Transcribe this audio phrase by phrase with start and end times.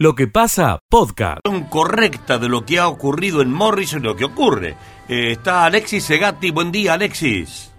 [0.00, 1.40] Lo que pasa, podcast.
[1.70, 4.76] correcta de lo que ha ocurrido en Morris y lo que ocurre.
[5.08, 6.52] Eh, está Alexis Segatti.
[6.52, 7.74] Buen día, Alexis.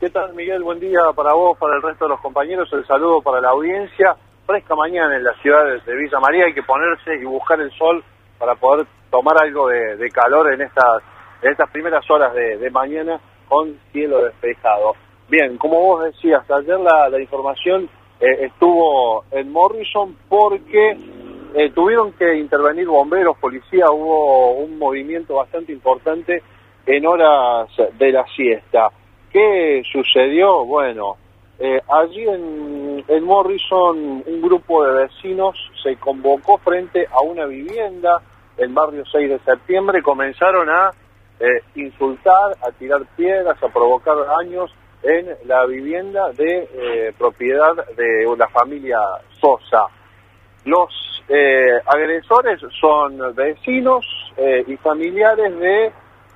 [0.00, 0.64] ¿Qué tal, Miguel?
[0.64, 2.68] Buen día para vos, para el resto de los compañeros.
[2.72, 4.16] El saludo para la audiencia.
[4.46, 6.46] Fresca mañana en la ciudad de Villa María.
[6.46, 8.02] Hay que ponerse y buscar el sol
[8.36, 11.04] para poder tomar algo de, calor en estas,
[11.40, 14.96] en estas primeras horas de, mañana con cielo despejado.
[15.28, 20.98] Bien, como vos decías, ayer la, información eh, estuvo en Morrison porque
[21.54, 26.42] eh, tuvieron que intervenir bomberos, policía, hubo un movimiento bastante importante
[26.86, 27.68] en horas
[27.98, 28.90] de la siesta.
[29.32, 30.64] ¿Qué sucedió?
[30.64, 31.16] Bueno,
[31.58, 38.20] eh, allí en, en, Morrison un grupo de vecinos se convocó frente a una vivienda
[38.56, 40.90] en barrio 6 de septiembre, comenzaron a
[41.38, 48.48] eh, insultar, a tirar piedras, a provocar daños en la vivienda de propiedad de la
[48.48, 48.98] familia
[49.40, 49.86] Sosa.
[50.64, 54.04] Los eh, agresores son vecinos
[54.36, 55.92] eh, y familiares de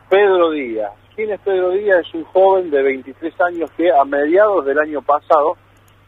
[0.09, 0.93] Pedro Díaz.
[1.17, 2.07] ¿Quién es Pedro Díaz?
[2.07, 5.57] Es un joven de 23 años que a mediados del año pasado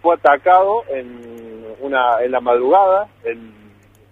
[0.01, 3.53] fue atacado en, una, en la madrugada, en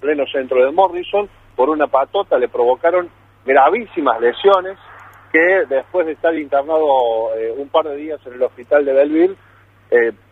[0.00, 3.08] pleno centro de Morrison, por una patota, le provocaron
[3.46, 4.76] gravísimas lesiones
[5.32, 9.36] que después de estar internado eh, un par de días en el hospital de Belleville,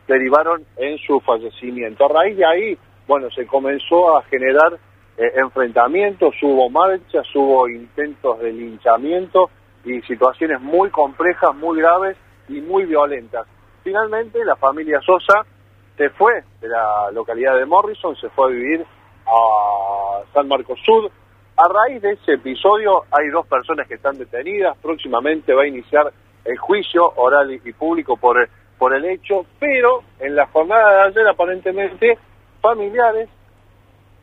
[0.08, 2.06] derivaron en su fallecimiento.
[2.06, 2.78] A raíz de ahí,
[3.12, 4.72] bueno, se comenzó a generar
[5.18, 9.50] eh, enfrentamientos, hubo marchas, hubo intentos de linchamiento
[9.84, 12.16] y situaciones muy complejas, muy graves
[12.48, 13.46] y muy violentas.
[13.84, 15.44] Finalmente, la familia Sosa
[15.94, 18.86] se fue de la localidad de Morrison, se fue a vivir
[19.26, 21.10] a San Marcos Sur.
[21.58, 26.10] A raíz de ese episodio hay dos personas que están detenidas, próximamente va a iniciar
[26.46, 31.28] el juicio oral y público por, por el hecho, pero en la jornada de ayer
[31.28, 32.16] aparentemente
[32.62, 33.28] familiares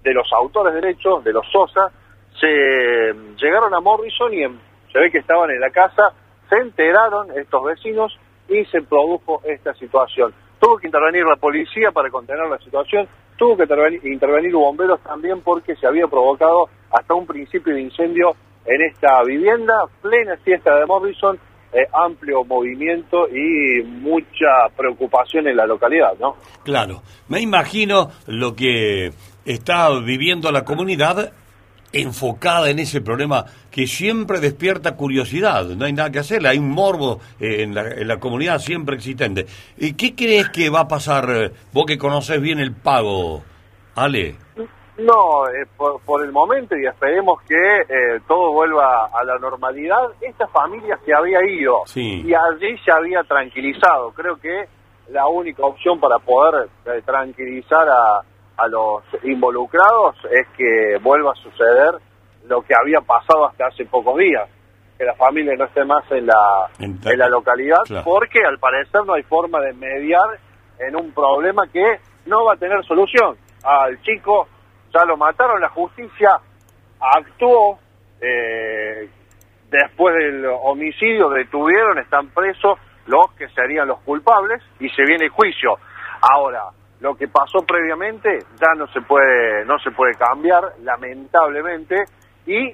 [0.04, 1.92] de los autores de derechos, de los Sosa,
[2.40, 4.44] se llegaron a Morrison y
[4.92, 6.14] se ve que estaban en la casa,
[6.50, 8.18] se enteraron estos vecinos
[8.48, 10.34] y se produjo esta situación.
[10.60, 13.08] Tuvo que intervenir la policía para contener la situación,
[13.38, 18.36] tuvo que intervenir, intervenir bomberos también porque se había provocado hasta un principio de incendio
[18.66, 21.40] en esta vivienda, plena fiesta de Morrison,
[21.72, 26.36] eh, amplio movimiento y mucha preocupación en la localidad, ¿no?
[26.64, 29.12] Claro, me imagino lo que
[29.46, 31.32] está viviendo la comunidad
[31.92, 36.70] enfocada en ese problema que siempre despierta curiosidad, no hay nada que hacer, hay un
[36.70, 39.46] morbo eh, en, la, en, la, comunidad siempre existente.
[39.78, 43.44] ¿Y qué crees que va a pasar, vos que conoces bien el pago,
[43.96, 44.36] Ale?
[45.00, 50.12] No, eh, por, el momento y esperemos que eh, todo vuelva a la normalidad.
[50.22, 54.12] Esta familia se había ido y allí se había tranquilizado.
[54.12, 54.66] Creo que
[55.10, 58.22] la única opción para poder eh, tranquilizar a,
[58.58, 61.96] a los involucrados es que vuelva a suceder
[62.48, 64.50] lo que había pasado hasta hace pocos días,
[64.98, 69.14] que la familia no esté más en la, en, la localidad, porque al parecer no
[69.14, 70.40] hay forma de mediar
[70.80, 73.38] en un problema que no va a tener solución.
[73.64, 74.48] Al chico
[74.94, 76.40] ya lo mataron, la justicia
[77.00, 77.80] actuó,
[78.22, 79.10] eh,
[79.70, 85.78] después del homicidio detuvieron, están presos los que serían los culpables y se viene juicio.
[86.22, 86.66] Ahora,
[87.00, 91.96] lo que pasó previamente ya no se puede, no se puede cambiar, lamentablemente,
[92.46, 92.74] y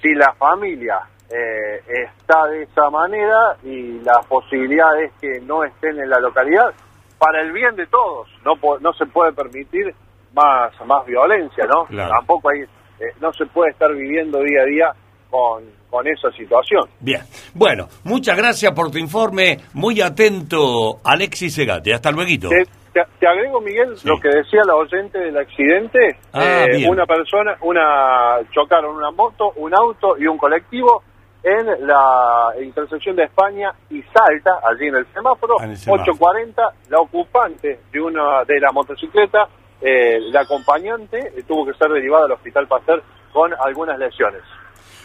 [0.00, 5.98] si la familia eh, está de esa manera y la posibilidad es que no estén
[6.00, 6.72] en la localidad,
[7.18, 9.94] para el bien de todos, no, no se puede permitir
[10.36, 11.86] más, más violencia, ¿no?
[11.96, 14.92] Tampoco hay, eh, no se puede estar viviendo día a día
[15.30, 16.84] con, con esa situación.
[17.00, 17.22] Bien,
[17.54, 22.50] bueno, muchas gracias por tu informe, muy atento Alexis Segate, hasta luego.
[22.92, 28.38] Te, agrego, Miguel, lo que decía la oyente del accidente, ah, eh, una persona, una
[28.52, 31.02] chocaron una moto, un auto y un colectivo
[31.42, 36.14] en la intersección de España y Salta, allí en el semáforo, ah, semáforo.
[36.14, 36.54] 8.40,
[36.88, 39.46] la ocupante de una de la motocicleta
[39.80, 43.02] eh, la acompañante tuvo que ser derivada al Hospital Pasteur
[43.32, 44.42] con algunas lesiones.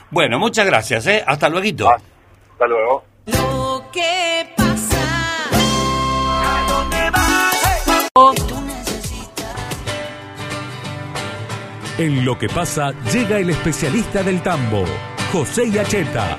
[0.10, 1.24] Bueno, muchas gracias, ¿eh?
[1.26, 1.90] Hasta luego.
[1.90, 1.98] Ah,
[2.52, 3.04] hasta luego.
[3.26, 5.02] Lo que pasa.
[11.98, 14.86] En lo que pasa, llega el especialista del tambo,
[15.32, 16.38] José Yacheta.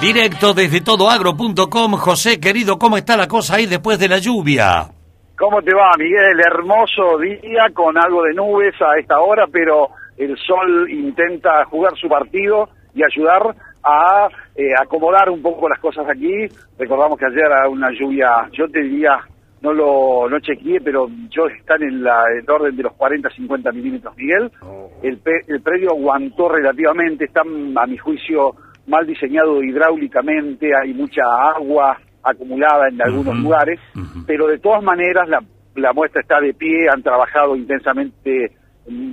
[0.00, 4.95] Directo desde todoagro.com, José querido, ¿cómo está la cosa ahí después de la lluvia?
[5.38, 6.40] ¿Cómo te va, Miguel?
[6.40, 12.08] Hermoso día con algo de nubes a esta hora, pero el sol intenta jugar su
[12.08, 13.54] partido y ayudar
[13.84, 16.46] a eh, acomodar un poco las cosas aquí.
[16.78, 19.18] Recordamos que ayer era una lluvia, yo te diría,
[19.60, 24.16] no lo no chequeé, pero yo están en la, el orden de los 40-50 milímetros,
[24.16, 24.50] Miguel.
[24.62, 24.90] Oh.
[25.02, 28.54] El, pe- el predio aguantó relativamente, está a mi juicio
[28.86, 31.22] mal diseñado hidráulicamente, hay mucha
[31.54, 33.78] agua acumulada en algunos lugares,
[34.26, 35.42] pero de todas maneras la,
[35.76, 38.52] la muestra está de pie, han trabajado intensamente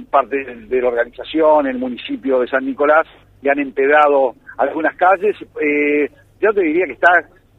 [0.10, 3.07] parte de, de la organización, el municipio de San Nicolás,
[3.42, 5.36] y han empedrado algunas calles.
[5.62, 6.10] Eh,
[6.42, 7.12] yo te diría que está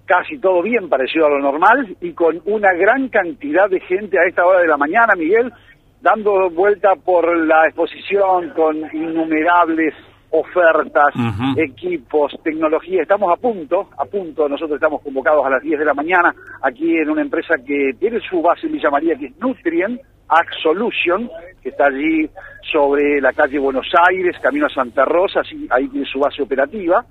[0.06, 4.28] casi todo bien parecido a lo normal y con una gran cantidad de gente a
[4.28, 5.52] esta hora de la mañana, Miguel,
[6.00, 9.94] dando vuelta por la exposición con innumerables
[10.34, 11.14] ofertas,
[11.56, 13.02] equipos, tecnología.
[13.02, 16.96] Estamos a punto, a punto, nosotros estamos convocados a las 10 de la mañana aquí
[16.96, 21.30] en una empresa que tiene su base en Villa María, que es Nutrien, Ag Solution,
[21.62, 22.28] que está allí
[22.72, 27.04] sobre la calle Buenos Aires, camino a Santa Rosa, así, ahí tiene su base operativa.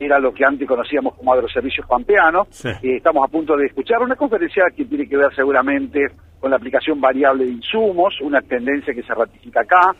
[0.00, 2.46] Era lo que antes conocíamos como Agroservicios Pampeano.
[2.48, 2.68] Sí.
[2.68, 6.06] Eh, estamos a punto de escuchar una conferencia que tiene que ver seguramente
[6.40, 9.94] con la aplicación variable de insumos, una tendencia que se ratifica acá.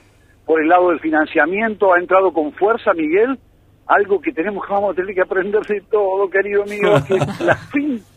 [0.47, 3.39] Por el lado del financiamiento ha entrado con fuerza, Miguel,
[3.87, 7.57] algo que tenemos vamos a tener que aprender de todo, querido amigo, que la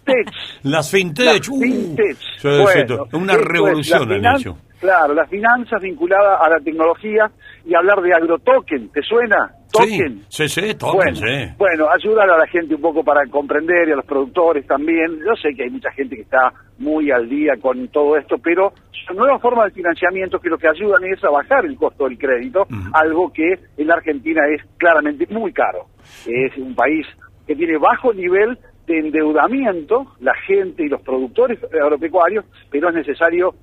[0.06, 0.28] fintech.
[0.63, 2.18] Las fintech, Las uh, fintech.
[2.38, 4.57] sí, Bueno, sí, una es, revolución las han hecho.
[4.80, 7.31] Claro, las finanzas vinculadas a la tecnología
[7.66, 9.50] y hablar de agrotoken, ¿te suena?
[9.72, 10.22] Token.
[10.30, 11.54] Sí, sí, sí, token, Bueno, sí.
[11.57, 15.18] bueno, ayudar a la gente un poco para comprender y a los productores también.
[15.25, 18.74] Yo sé que hay mucha gente que está muy al día con todo esto, pero
[19.07, 22.18] son nuevas formas de financiamiento que lo que ayudan es a bajar el costo del
[22.18, 25.86] crédito, algo que en la Argentina es claramente muy caro.
[26.28, 27.07] Es un país
[27.48, 28.57] que tiene bajo nivel
[28.88, 33.56] de endeudamiento, la gente y los productores agropecuarios, pero es necesario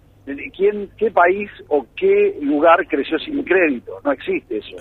[0.56, 3.98] ¿Quién, ¿Qué país o qué lugar creció sin crédito?
[4.04, 4.76] No existe eso.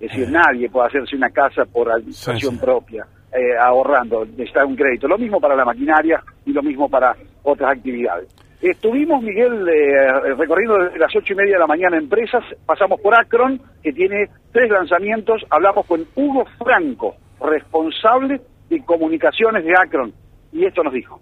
[0.00, 2.64] Es decir, nadie puede hacerse una casa por administración Sí, sí.
[2.64, 5.06] propia, eh, ahorrando, necesita un crédito.
[5.06, 8.28] Lo mismo para la maquinaria y lo mismo para otras actividades.
[8.62, 13.14] Estuvimos, Miguel, eh, recorriendo desde las ocho y media de la mañana empresas, pasamos por
[13.14, 18.40] Akron, que tiene tres lanzamientos, hablamos con Hugo Franco, responsable
[18.72, 20.14] de comunicaciones de Akron,
[20.52, 21.20] y esto nos dijo.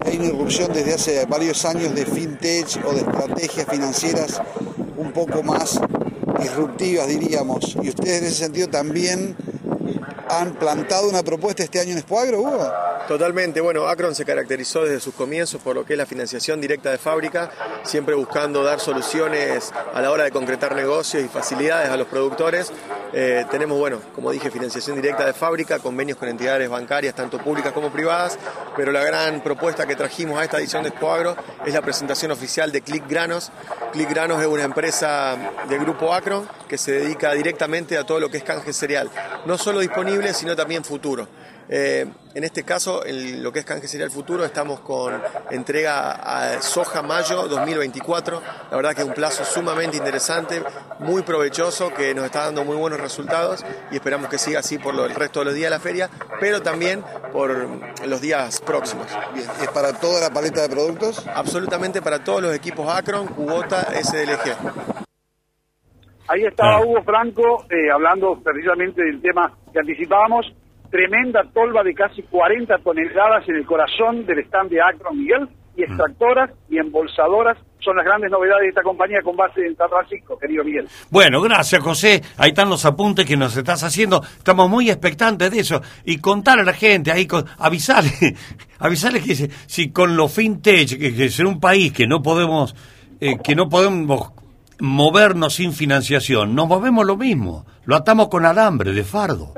[0.00, 4.42] Hay una irrupción desde hace varios años de fintech o de estrategias financieras
[4.96, 5.80] un poco más
[6.40, 7.76] disruptivas, diríamos.
[7.82, 9.36] Y ustedes en ese sentido también
[10.28, 12.72] han plantado una propuesta este año en Expoagro, Hugo.
[13.06, 16.90] Totalmente, bueno, Akron se caracterizó desde sus comienzos por lo que es la financiación directa
[16.90, 17.50] de fábrica,
[17.82, 22.72] siempre buscando dar soluciones a la hora de concretar negocios y facilidades a los productores.
[23.14, 27.72] Eh, tenemos, bueno, como dije, financiación directa de fábrica, convenios con entidades bancarias, tanto públicas
[27.72, 28.38] como privadas,
[28.74, 31.36] pero la gran propuesta que trajimos a esta edición de Expoagro
[31.66, 33.52] es la presentación oficial de Click Granos.
[33.92, 35.36] Click Granos es una empresa
[35.68, 39.10] del grupo Akron que se dedica directamente a todo lo que es canje cereal,
[39.44, 41.28] no solo disponible, sino también futuro.
[41.68, 45.20] Eh, en este caso, en lo que es canje cereal futuro, estamos con
[45.50, 48.42] entrega a soja mayo 2024.
[48.70, 50.62] La verdad que es un plazo sumamente interesante,
[50.98, 54.94] muy provechoso, que nos está dando muy buenos resultados y esperamos que siga así por
[54.94, 56.10] lo- el resto de los días de la feria,
[56.40, 57.50] pero también por
[58.06, 59.06] los días próximos.
[59.34, 61.26] Bien, ¿es para toda la paleta de productos?
[61.34, 64.56] Absolutamente para todos los equipos Akron, Cubota, SDLG.
[66.28, 66.80] Ahí estaba Ah.
[66.80, 70.46] Hugo Franco eh, hablando precisamente del tema que anticipábamos.
[70.92, 75.84] Tremenda tolva de casi 40 toneladas en el corazón del stand de Acron Miguel y
[75.84, 80.38] extractoras y embolsadoras son las grandes novedades de esta compañía con base en San Francisco,
[80.38, 80.86] querido Miguel.
[81.10, 82.22] Bueno, gracias José.
[82.36, 84.22] Ahí están los apuntes que nos estás haciendo.
[84.22, 85.80] Estamos muy expectantes de eso.
[86.04, 88.36] Y contar a la gente, ahí con, avisarle,
[88.78, 92.76] avisarle que si, si con los fintech, que, que es un país que no podemos,
[93.18, 94.32] eh, que no podemos
[94.78, 97.64] movernos sin financiación, nos movemos lo mismo.
[97.86, 99.54] Lo atamos con alambre de fardo.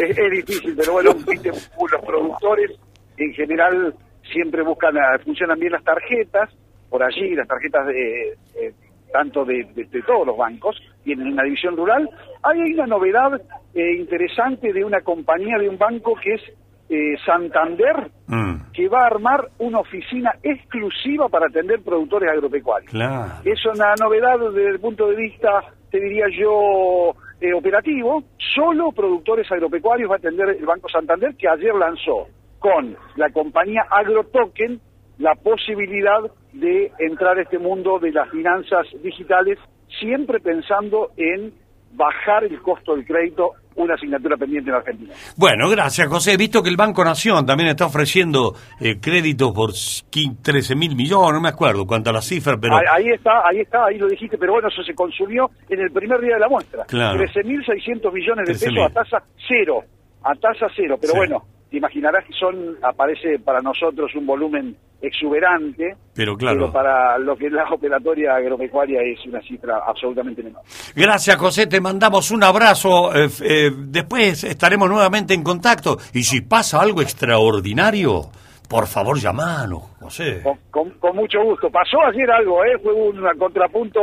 [0.00, 2.70] Es, es difícil, pero bueno, viste, los productores
[3.16, 3.94] en general
[4.32, 6.50] siempre buscan, ah, funcionan bien las tarjetas,
[6.88, 8.72] por allí las tarjetas de eh,
[9.12, 12.08] tanto de, de- de todos los bancos, tienen una división rural.
[12.42, 13.40] Hay una novedad
[13.74, 16.42] eh, interesante de una compañía, de un banco que es
[16.88, 22.92] eh, Santander, Mm, que va a armar una oficina exclusiva para atender productores agropecuarios.
[22.92, 23.32] claro.
[23.44, 25.50] Es una novedad desde el punto de vista,
[25.90, 28.24] te diría yo, eh, operativo.
[28.54, 32.26] Solo productores agropecuarios va a atender el Banco Santander, que ayer lanzó
[32.58, 34.80] con la compañía AgroToken
[35.18, 36.20] la posibilidad
[36.52, 39.58] de entrar a este mundo de las finanzas digitales,
[40.00, 41.52] siempre pensando en
[41.92, 45.14] bajar el costo del crédito, una asignatura pendiente en Argentina.
[45.36, 46.32] Bueno, gracias José.
[46.32, 51.32] He visto que el Banco Nación también está ofreciendo eh, créditos por 13 mil millones,
[51.34, 52.76] no me acuerdo cuánta la cifra, pero...
[52.76, 55.90] Ahí, ahí está, ahí está, ahí lo dijiste, pero bueno, eso se consumió en el
[55.90, 56.84] primer día de la muestra.
[56.84, 57.18] Claro.
[57.20, 58.74] 13.600 millones de 13.000.
[58.74, 59.80] pesos a tasa cero,
[60.22, 61.18] a tasa cero, pero Sí.
[61.18, 66.58] bueno, te imaginarás que son, aparece para nosotros un volumen exuberante, Pero claro.
[66.60, 70.62] pero para lo que es la operatoria agropecuaria es una cifra absolutamente menor.
[70.94, 71.66] Gracias, José.
[71.66, 73.14] Te mandamos un abrazo.
[73.14, 75.96] eh, eh, después estaremos nuevamente en contacto.
[76.12, 78.22] Y si pasa algo extraordinario,
[78.68, 80.42] por favor, llamanos, José.
[80.42, 81.70] Con, con- con mucho gusto.
[81.70, 82.78] Pasó ayer algo, ¿eh?
[82.82, 84.00] fue un contrapunto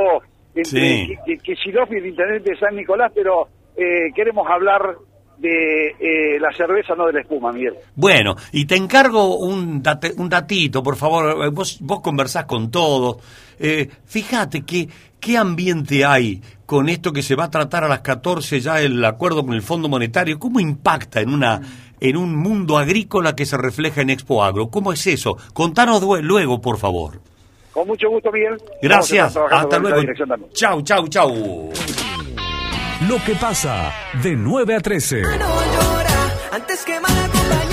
[0.55, 1.07] entre Sí.
[1.25, 4.95] Ki- Ki- Kicillof y el intendente de San Nicolás, pero eh, queremos hablar
[5.37, 7.75] de eh, la cerveza, no de la espuma, Miguel.
[7.95, 11.45] Bueno, y te encargo un, date- un datito, por favor.
[11.45, 13.17] Eh, Vos, vos conversás con todos.
[13.59, 14.87] Eh, fíjate que,
[15.19, 19.03] qué ambiente hay con esto que se va a tratar a las 14 ya el
[19.05, 20.37] acuerdo con el Fondo Monetario.
[20.39, 21.61] ¿Cómo impacta en una
[21.99, 24.69] en un mundo agrícola que se refleja en Expo Agro?
[24.69, 25.37] ¿Cómo es eso?
[25.53, 27.19] Contanos luego, por favor.
[27.71, 28.57] Con mucho gusto, Miguel.
[28.81, 29.37] Gracias.
[29.51, 30.01] Hasta luego.
[30.53, 31.71] Chau, chau, chau.
[33.01, 35.21] Lo que pasa de 9 a 13.
[35.21, 37.66] No llora, antes que mal acompañada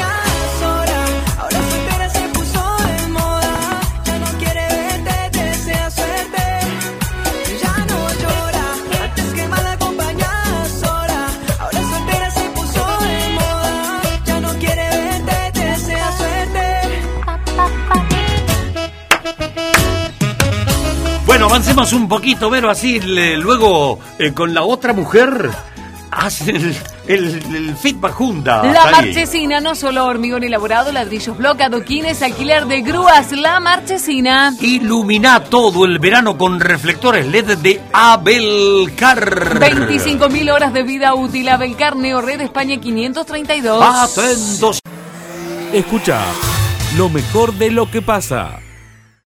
[21.55, 25.51] avancemos un poquito, Vero, así le- luego eh, con la otra mujer
[26.11, 28.65] hacen el, el, el feedback junta.
[28.65, 33.31] La marchesina, no solo hormigón elaborado, ladrillos block, adoquines, alquiler de grúas.
[33.31, 34.53] La marchesina.
[34.61, 39.57] Ilumina todo el verano con reflectores LED de Abelcar.
[39.61, 41.49] 25.000 horas de vida útil.
[41.49, 43.81] Abelcar Neo Red España 532.
[43.81, 44.81] Atentos.
[45.73, 46.21] Escucha
[46.97, 48.59] lo mejor de lo que pasa.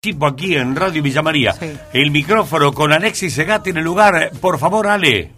[0.07, 1.51] Tipo aquí en Radio Villa María.
[1.51, 1.77] Sí.
[1.91, 4.29] El micrófono con Alexis Segati en el lugar.
[4.41, 5.31] Por favor, Ale.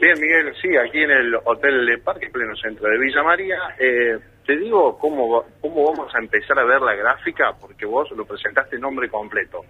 [0.00, 3.56] Bien, Miguel, sí, aquí en el Hotel de Parque, pleno centro de Villa María.
[3.78, 8.10] Eh, te digo cómo, va- cómo vamos a empezar a ver la gráfica, porque vos
[8.16, 9.60] lo presentaste en nombre completo.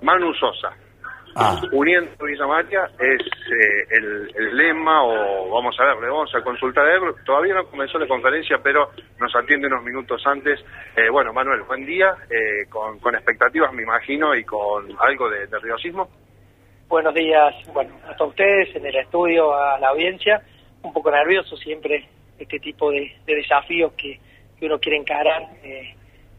[0.00, 0.74] Manu Sosa.
[1.36, 1.60] Ah.
[1.72, 6.42] Uniendo Villa María es eh, el, el lema, o vamos a ver, le vamos a
[6.42, 7.00] consultar a él.
[7.24, 10.58] Todavía no comenzó la conferencia, pero nos atiende unos minutos antes.
[10.96, 15.46] Eh, bueno, Manuel, buen día, eh, con, con expectativas, me imagino, y con algo de
[15.46, 16.08] nerviosismo.
[16.88, 20.42] Buenos días, bueno, a ustedes en el estudio, a la audiencia.
[20.82, 22.08] Un poco nervioso siempre
[22.38, 24.18] este tipo de, de desafíos que,
[24.58, 25.94] que uno quiere encarar, eh,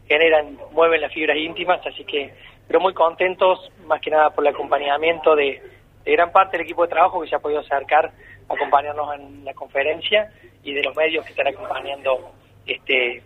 [0.06, 2.34] generan, mueven las fibras íntimas, así que,
[2.66, 5.62] pero muy contentos, más que nada por el acompañamiento de,
[6.04, 8.12] de gran parte del equipo de trabajo que se ha podido acercar
[8.48, 10.30] a acompañarnos en la conferencia
[10.64, 12.32] y de los medios que están acompañando
[12.66, 13.22] este,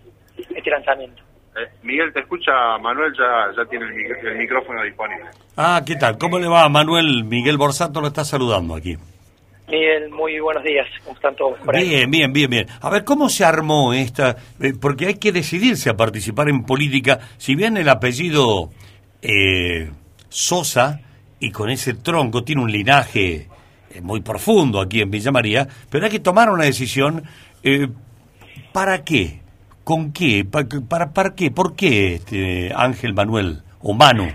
[0.55, 1.23] este lanzamiento.
[1.57, 5.25] Eh, Miguel, te escucha, Manuel ya, ya tiene el, mic- el micrófono disponible.
[5.57, 6.19] Ah, ¿qué tal?
[6.19, 7.25] ¿Cómo le va, Manuel?
[7.25, 8.97] Miguel Borsato lo está saludando aquí.
[9.69, 11.89] Miguel, muy buenos días, ¿cómo están todos por ahí?
[11.89, 12.67] Bien, bien, bien, bien.
[12.83, 14.37] A ver, ¿cómo se armó esta?
[14.61, 17.19] eh, porque hay que decidirse a participar en política.
[17.39, 18.69] Si bien el apellido
[19.23, 19.91] eh,
[20.29, 21.01] Sosa,
[21.41, 23.49] y con ese tronco tiene un linaje
[23.91, 27.23] eh, muy profundo aquí en Villa María, pero hay que tomar una decisión.
[27.63, 27.89] eh,
[28.73, 29.41] ¿Para qué?
[29.85, 30.45] ¿Con qué?
[30.51, 31.51] ¿Pa- ¿Para, para qué?
[31.51, 34.27] ¿Por qué este Ángel Manuel o Manu?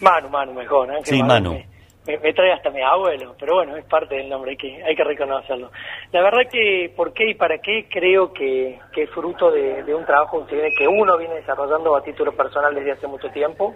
[0.00, 0.90] Manu, Manu, mejor.
[0.90, 1.52] Ángel Sí, Manu.
[1.54, 1.66] Me,
[2.06, 4.94] me- me trae hasta mi abuelo, pero bueno, es parte del nombre, hay que, hay
[4.94, 5.70] que reconocerlo.
[6.12, 9.94] La verdad que por qué y para qué creo que, que es fruto de, de
[9.94, 13.74] un trabajo que uno viene desarrollando a título personal desde hace mucho tiempo,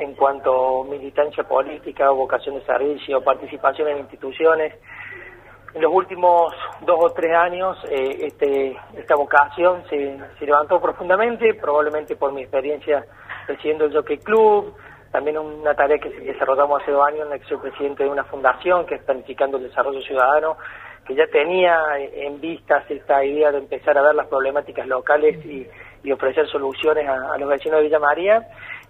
[0.00, 4.74] en cuanto a militancia política, vocación de servicio, participación en instituciones.
[5.74, 11.54] En los últimos dos o tres años eh, este, esta vocación se, se levantó profundamente,
[11.54, 13.04] probablemente por mi experiencia
[13.46, 14.74] presidiendo el Jockey Club,
[15.12, 18.24] también una tarea que desarrollamos hace dos años en la que soy presidente de una
[18.24, 20.56] fundación que es Planificando el Desarrollo Ciudadano,
[21.06, 25.66] que ya tenía en vistas esta idea de empezar a ver las problemáticas locales y,
[26.02, 28.46] y ofrecer soluciones a los vecinos de Villa María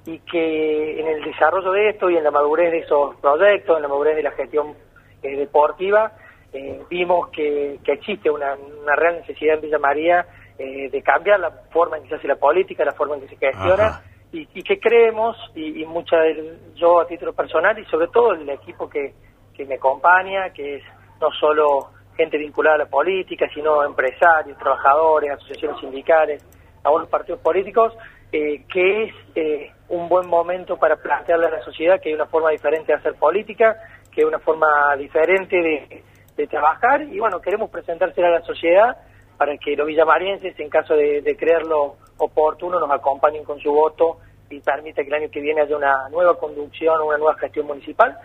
[0.07, 3.83] y que en el desarrollo de esto y en la madurez de esos proyectos, en
[3.83, 4.75] la madurez de la gestión
[5.23, 6.13] eh, deportiva,
[6.53, 10.27] eh, vimos que, que existe una, una real necesidad en Villa María
[10.59, 13.29] eh, de cambiar la forma en que se hace la política, la forma en que
[13.29, 14.03] se gestiona
[14.33, 18.33] y, y que creemos, y, y mucha del- yo a título personal y sobre todo
[18.33, 19.13] el equipo que,
[19.55, 20.83] que me acompaña, que es
[21.21, 26.45] no solo gente vinculada a la política, sino empresarios, trabajadores, asociaciones sindicales,
[26.85, 27.95] algunos partidos políticos,
[28.33, 32.27] eh, que es eh, un buen momento para plantearle a la sociedad que hay una
[32.27, 33.77] forma diferente de hacer política,
[34.11, 36.03] que hay una forma diferente de,
[36.37, 38.97] de trabajar y bueno, queremos presentársela a la sociedad
[39.37, 44.19] para que los villamarienses, en caso de, creerlo oportuno, nos acompañen con su voto
[44.51, 48.19] y permita que el año que viene haya una nueva conducción, una nueva gestión municipal,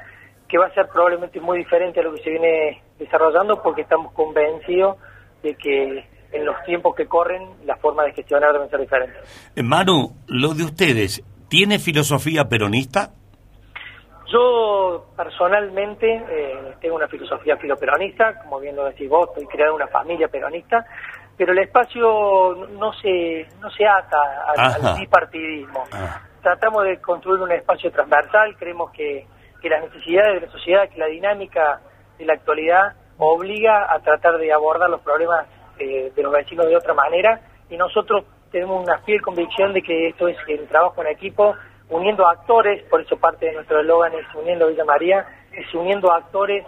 [0.47, 4.11] que va a ser probablemente muy diferente a lo que se viene desarrollando porque estamos
[4.11, 4.97] convencidos
[5.41, 9.51] de que en los tiempos que corren la forma de gestionar deben ser diferentes.
[9.55, 13.11] Eh, Manu, lo de ustedes, ¿tiene filosofía peronista?
[14.31, 19.87] Yo personalmente eh, tengo una filosofía filoperonista, como bien lo decís vos, estoy creando una
[19.87, 20.85] familia peronista,
[21.37, 24.17] pero el espacio no se, no se ata
[24.57, 25.83] al bipartidismo.
[25.91, 26.21] Ah.
[26.41, 29.27] Tratamos de construir un espacio transversal, creemos que,
[29.61, 31.81] que las necesidades de la sociedad, que la dinámica
[32.17, 35.45] de la actualidad obliga a tratar de abordar los problemas
[35.79, 38.25] eh, de los vecinos de otra manera y nosotros
[38.55, 41.55] tenemos una fiel convicción de que esto es el trabajo en equipo,
[41.89, 46.65] uniendo actores, por eso parte de nuestro eslogan es uniendo Villa María, es uniendo actores,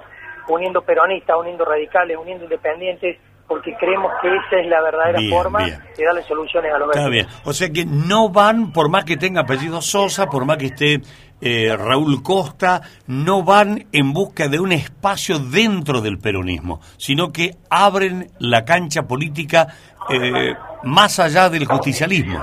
[0.50, 3.18] uniendo peronistas, uniendo radicales, uniendo independientes,
[3.48, 5.80] porque creemos que esa es la verdadera Bien, forma bien.
[5.96, 7.26] de darle soluciones a los Está bien.
[7.46, 11.00] O sea que no van, por más que tenga apellido Sosa, por más que esté
[11.40, 17.52] eh, Raúl Costa, no van en busca de un espacio dentro del peronismo, sino que
[17.70, 19.68] abren la cancha política
[20.10, 22.40] eh, más allá del justicialismo.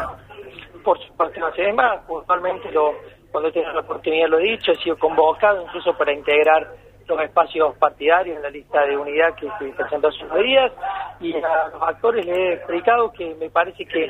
[0.83, 2.92] Por supuesto, no sé, es más, puntualmente lo,
[3.30, 6.68] cuando he tenido la oportunidad lo he dicho, he sido convocado incluso para integrar
[7.06, 10.73] los espacios partidarios en la lista de unidad que se presentó hace unos días
[11.21, 14.09] y a los actores les he explicado que me parece que,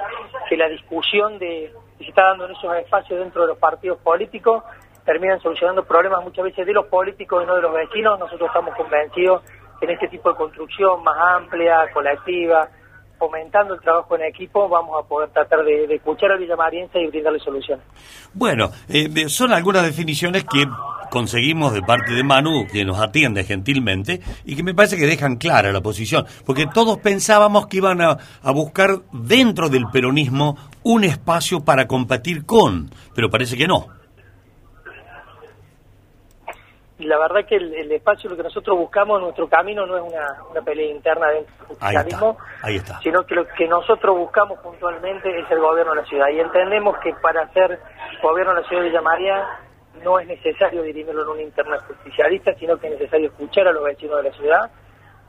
[0.48, 3.98] que la discusión de, que se está dando en esos espacios dentro de los partidos
[3.98, 4.62] políticos
[5.04, 8.18] terminan solucionando problemas muchas veces de los políticos y no de los vecinos.
[8.18, 9.42] Nosotros estamos convencidos
[9.78, 12.68] que en este tipo de construcción más amplia, colectiva,
[13.18, 17.38] fomentando el trabajo en equipo, vamos a poder tratar de, escuchar a Villamariense y brindarle
[17.40, 17.84] soluciones.
[18.32, 20.66] Bueno, eh, son algunas definiciones que
[21.10, 25.36] conseguimos de parte de Manu, que nos atiende gentilmente, y que me parece que dejan
[25.36, 31.04] clara la posición, porque todos pensábamos que iban a, a buscar dentro del peronismo un
[31.04, 33.86] espacio para competir con, pero parece que no.
[36.98, 40.02] Y la verdad que el, el espacio, lo que nosotros buscamos, nuestro camino no es
[40.02, 43.00] una, una pelea interna dentro del Ahí está, justicialismo, ahí está.
[43.00, 46.28] sino que lo que nosotros buscamos puntualmente es el gobierno de la ciudad.
[46.28, 47.80] Y entendemos que para ser
[48.22, 49.44] gobierno de la ciudad de Villa María
[50.04, 53.82] no es necesario dirimirlo en una interna justicialista, sino que es necesario escuchar a los
[53.82, 54.70] vecinos de la ciudad,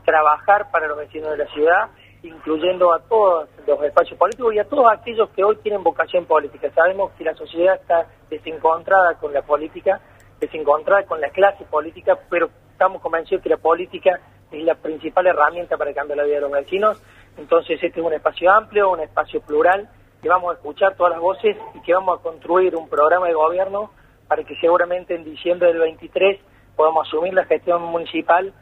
[0.04, 1.88] trabajar para los vecinos de la ciudad,
[2.22, 6.70] incluyendo a todos los espacios políticos y a todos aquellos que hoy tienen vocación política.
[6.74, 10.00] Sabemos que la sociedad está desencontrada con la política,
[10.40, 14.20] desencontrada con la clase política, pero estamos convencidos que la política
[14.50, 17.02] es la principal herramienta para cambiar la vida de los vecinos.
[17.36, 19.88] Entonces este es un espacio amplio, un espacio plural,
[20.22, 23.34] que vamos a escuchar todas las voces y que vamos a construir un programa de
[23.34, 23.90] gobierno
[24.28, 26.40] para que seguramente en diciembre del 23
[26.74, 28.52] podamos asumir la gestión municipal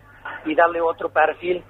[0.45, 1.65] y darle otro perfil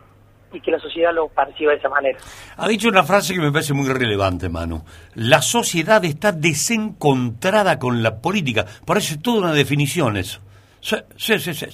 [0.55, 2.19] y que la sociedad lo perciba de esa manera.
[2.57, 4.83] Ha dicho una frase que me parece muy relevante, Manu.
[5.15, 8.65] La sociedad está desencontrada con la política.
[8.85, 10.41] Parece toda una definición eso.
[10.81, 11.67] Sí, sí, sí.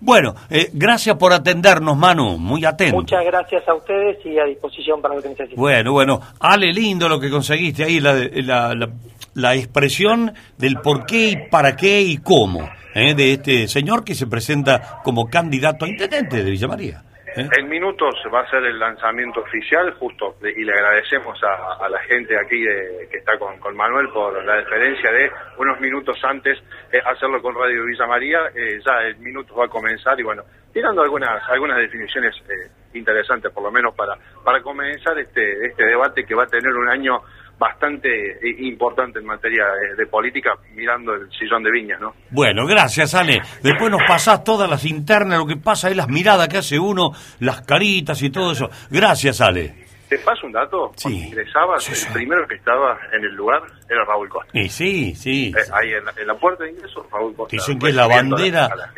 [0.00, 2.36] Bueno, eh, gracias por atendernos, Manu.
[2.36, 2.96] Muy atento.
[2.96, 5.56] Muchas gracias a ustedes y a disposición para lo que necesiten.
[5.56, 6.20] Bueno, bueno.
[6.40, 8.88] Ale, lindo lo que conseguiste ahí, la, la, la,
[9.34, 13.14] la expresión del por qué y para qué y cómo ¿eh?
[13.14, 17.02] de este señor que se presenta como candidato a intendente de Villa María.
[17.36, 17.48] ¿Eh?
[17.58, 22.34] En minutos va a ser el lanzamiento oficial, justo, y le agradecemos a, la gente
[22.38, 26.58] aquí de- que está con, con Manuel por la deferencia de unos minutos antes
[27.04, 28.40] hacerlo con Radio Villa María.
[28.54, 33.52] Eh, ya el minuto va a comenzar y bueno, tirando algunas algunas definiciones eh, interesantes,
[33.52, 37.20] por lo menos para para comenzar este este debate que va a tener un año
[37.58, 42.14] bastante eh, importante en materia de, de política, mirando el sillón de Viña, ¿no?
[42.30, 43.40] Bueno, gracias, Ale.
[43.62, 47.10] Después nos pasás todas las internas, lo que pasa es las miradas que hace uno,
[47.40, 48.68] las caritas y todo eso.
[48.90, 49.86] Gracias, Ale.
[50.08, 50.92] ¿Te paso un dato?
[51.02, 54.56] Cuando ingresabas, el primero que estaba en el lugar era Raúl Costa.
[54.56, 55.48] Y sí, sí.
[55.48, 57.56] Eh, ahí en la, en la puerta de ingreso, Raúl Costa.
[57.56, 58.68] Dicen que la bandera...
[58.76, 58.92] la.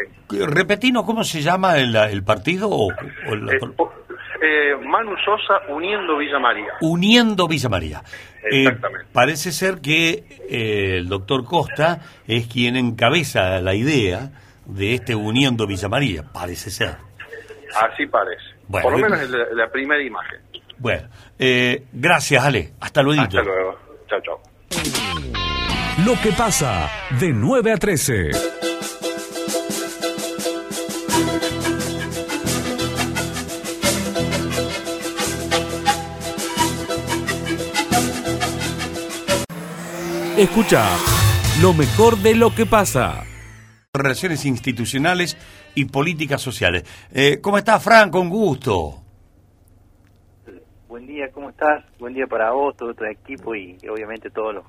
[0.47, 2.69] Repetinos, ¿cómo se llama el, el partido?
[2.69, 3.91] O, o la- Eh, po-
[4.43, 6.73] eh, Manu Sosa uniendo Villa María.
[6.81, 8.03] Uniendo Villa María.
[8.51, 9.07] Eh, Exactamente.
[9.13, 14.31] parece ser que eh, el doctor Costa es quien encabeza la idea
[14.67, 16.97] de este Uniendo Villa María, parece ser.
[17.83, 18.43] Así parece.
[18.69, 20.41] Bueno, Por lo eh, menos es la, la primera imagen.
[20.79, 22.73] Bueno, eh, gracias, Ale.
[22.81, 23.23] Hasta luego.
[23.23, 23.79] Hasta luego.
[24.09, 24.41] Chao, chao.
[26.07, 28.31] Lo que pasa de 9 a 13.
[40.39, 40.87] Escucha
[41.61, 43.25] lo mejor de lo que pasa.
[43.93, 45.37] Relaciones institucionales
[45.75, 46.85] y políticas sociales.
[47.13, 48.11] Eh, ¿Cómo estás, Fran?
[48.11, 49.03] Con gusto.
[50.89, 51.85] Buen día, ¿cómo estás?
[51.99, 54.65] Buen día para vos, todo tu equipo y, y obviamente todos los,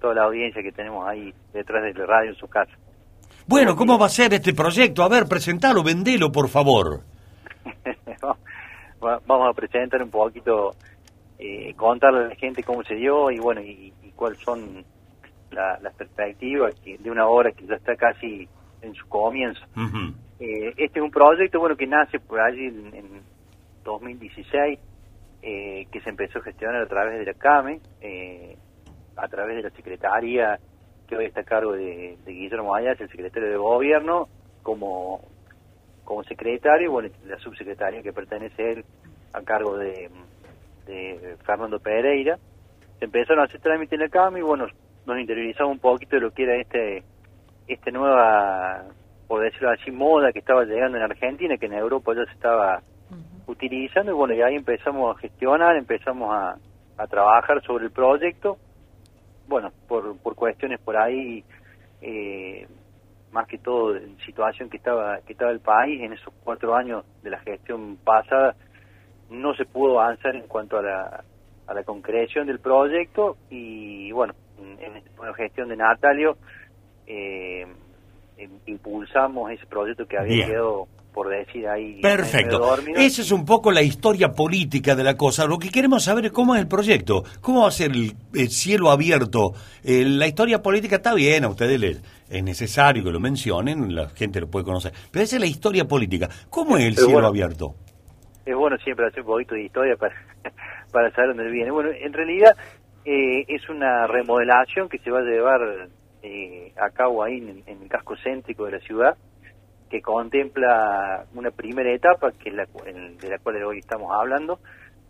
[0.00, 2.72] toda la audiencia que tenemos ahí detrás de la radio en su casa.
[3.46, 5.02] Bueno, ¿cómo va a ser este proyecto?
[5.02, 7.02] A ver, presentalo, vendelo, por favor.
[9.04, 10.74] Va- Vamos a presentar un poquito
[11.38, 14.84] eh, contarle a la gente cómo se dio y bueno, y, y cuáles son
[15.50, 18.48] la- las perspectivas de una obra que ya está casi
[18.82, 19.64] en su comienzo.
[20.38, 23.22] Eh, este es un proyecto bueno que nace por allí en, en
[23.84, 24.78] 2016,
[25.42, 28.56] eh, que se empezó a gestionar a través de la CAME, eh,
[29.16, 30.58] a través de la Secretaría
[31.06, 34.28] que hoy está a cargo de, de Guillermo Ayas, el secretario de Gobierno,
[34.62, 35.20] como,
[36.04, 38.84] como secretario, bueno, la subsecretaria que pertenece a él
[39.32, 40.08] a cargo de,
[40.86, 42.38] de Fernando Pereira.
[42.98, 44.68] Se empezaron a hacer trámites en la CAME y bueno,
[45.06, 47.02] nos interiorizamos un poquito de lo que era este
[47.66, 48.84] esta nueva,
[49.28, 52.82] por decirlo así, moda que estaba llegando en Argentina, que en Europa ya se estaba
[53.46, 56.56] utilizando, y bueno, y ahí empezamos a gestionar, empezamos a,
[56.96, 58.58] a trabajar sobre el proyecto,
[59.48, 61.44] bueno, por, por cuestiones por ahí,
[62.00, 62.66] eh,
[63.32, 67.04] más que todo en situación que estaba, que estaba el país, en esos cuatro años
[67.22, 68.54] de la gestión pasada,
[69.30, 71.24] no se pudo avanzar en cuanto a la,
[71.68, 76.36] a la concreción del proyecto, y bueno, en, en la gestión de Natalio,
[77.06, 77.66] eh,
[78.36, 80.48] em- impulsamos ese proyecto que había Bien.
[80.48, 82.76] quedado, por decir ahí, Perfecto.
[82.96, 85.44] Esa es un poco la historia política de la cosa.
[85.46, 88.48] Lo que queremos saber es cómo es el proyecto, cómo va a ser el, el
[88.50, 89.52] cielo abierto.
[89.82, 94.08] Eh, la historia política está bien, a ustedes les es necesario que lo mencionen, la
[94.10, 94.92] gente lo puede conocer.
[95.10, 96.28] Pero esa es la historia política.
[96.48, 97.28] ¿Cómo es el Pero cielo bueno.
[97.28, 97.74] abierto?
[98.46, 100.14] es bueno siempre hacer un poquito de historia para,
[100.92, 101.70] para saber dónde viene.
[101.72, 102.56] Bueno, en realidad
[103.12, 105.88] eh, es una remodelación que se va a llevar
[106.22, 109.16] eh, a cabo ahí en, en el casco céntrico de la ciudad,
[109.88, 114.60] que contempla una primera etapa, que es la, en- de la cual hoy estamos hablando.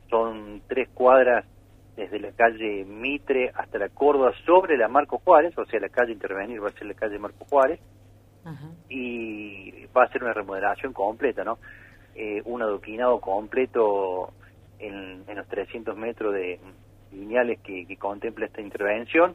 [0.09, 1.45] Son tres cuadras
[1.97, 6.13] desde la calle Mitre hasta la Córdoba sobre la Marco Juárez, o sea, la calle
[6.13, 7.81] intervenir va a ser la calle Marco Juárez
[8.89, 11.59] y va a ser una remodelación completa, ¿no?
[12.15, 14.33] Eh, un adoquinado completo
[14.79, 16.59] en, en los 300 metros de
[17.12, 19.35] lineales que, que contempla esta intervención,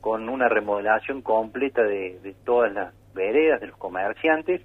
[0.00, 4.62] con una remodelación completa de, de todas las veredas, de los comerciantes,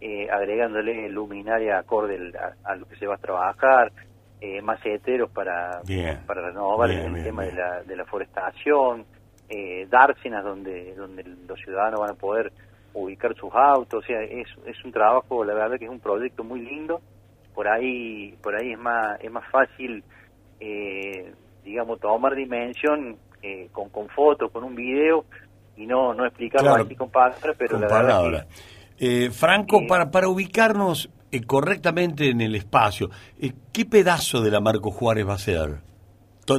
[0.00, 3.92] eh, agregándole luminaria acorde a, a lo que se va a trabajar,
[4.40, 6.20] eh, maceteros para, Bien.
[6.26, 9.04] para renovar Bien, el bien, tema de la, de la forestación,
[9.48, 12.50] eh, dársenas donde, donde los ciudadanos van a poder
[12.94, 16.42] ubicar sus autos, o sea, es, es un trabajo, la verdad que es un proyecto
[16.42, 17.00] muy lindo,
[17.54, 20.02] por ahí, por ahí es más, es más fácil,
[20.58, 21.32] eh,
[21.70, 25.24] digamos, tomar dimensión eh, con, con fotos, con un video,
[25.76, 28.46] y no, no explicarlo Claro, así con palabras, pero Con la verdad palabras.
[28.98, 33.08] Eh, Franco, para, para ubicarnos eh, correctamente en el espacio,
[33.40, 35.78] eh, ¿qué pedazo de la Marco Juárez va a ser?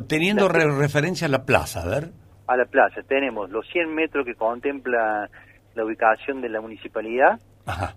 [0.08, 2.12] Teniendo re- referencia a la plaza, a ver.
[2.47, 5.30] a la plaza tenemos los 100 metros que contempla
[5.76, 7.95] la ubicación de la municipalidad, Ajá.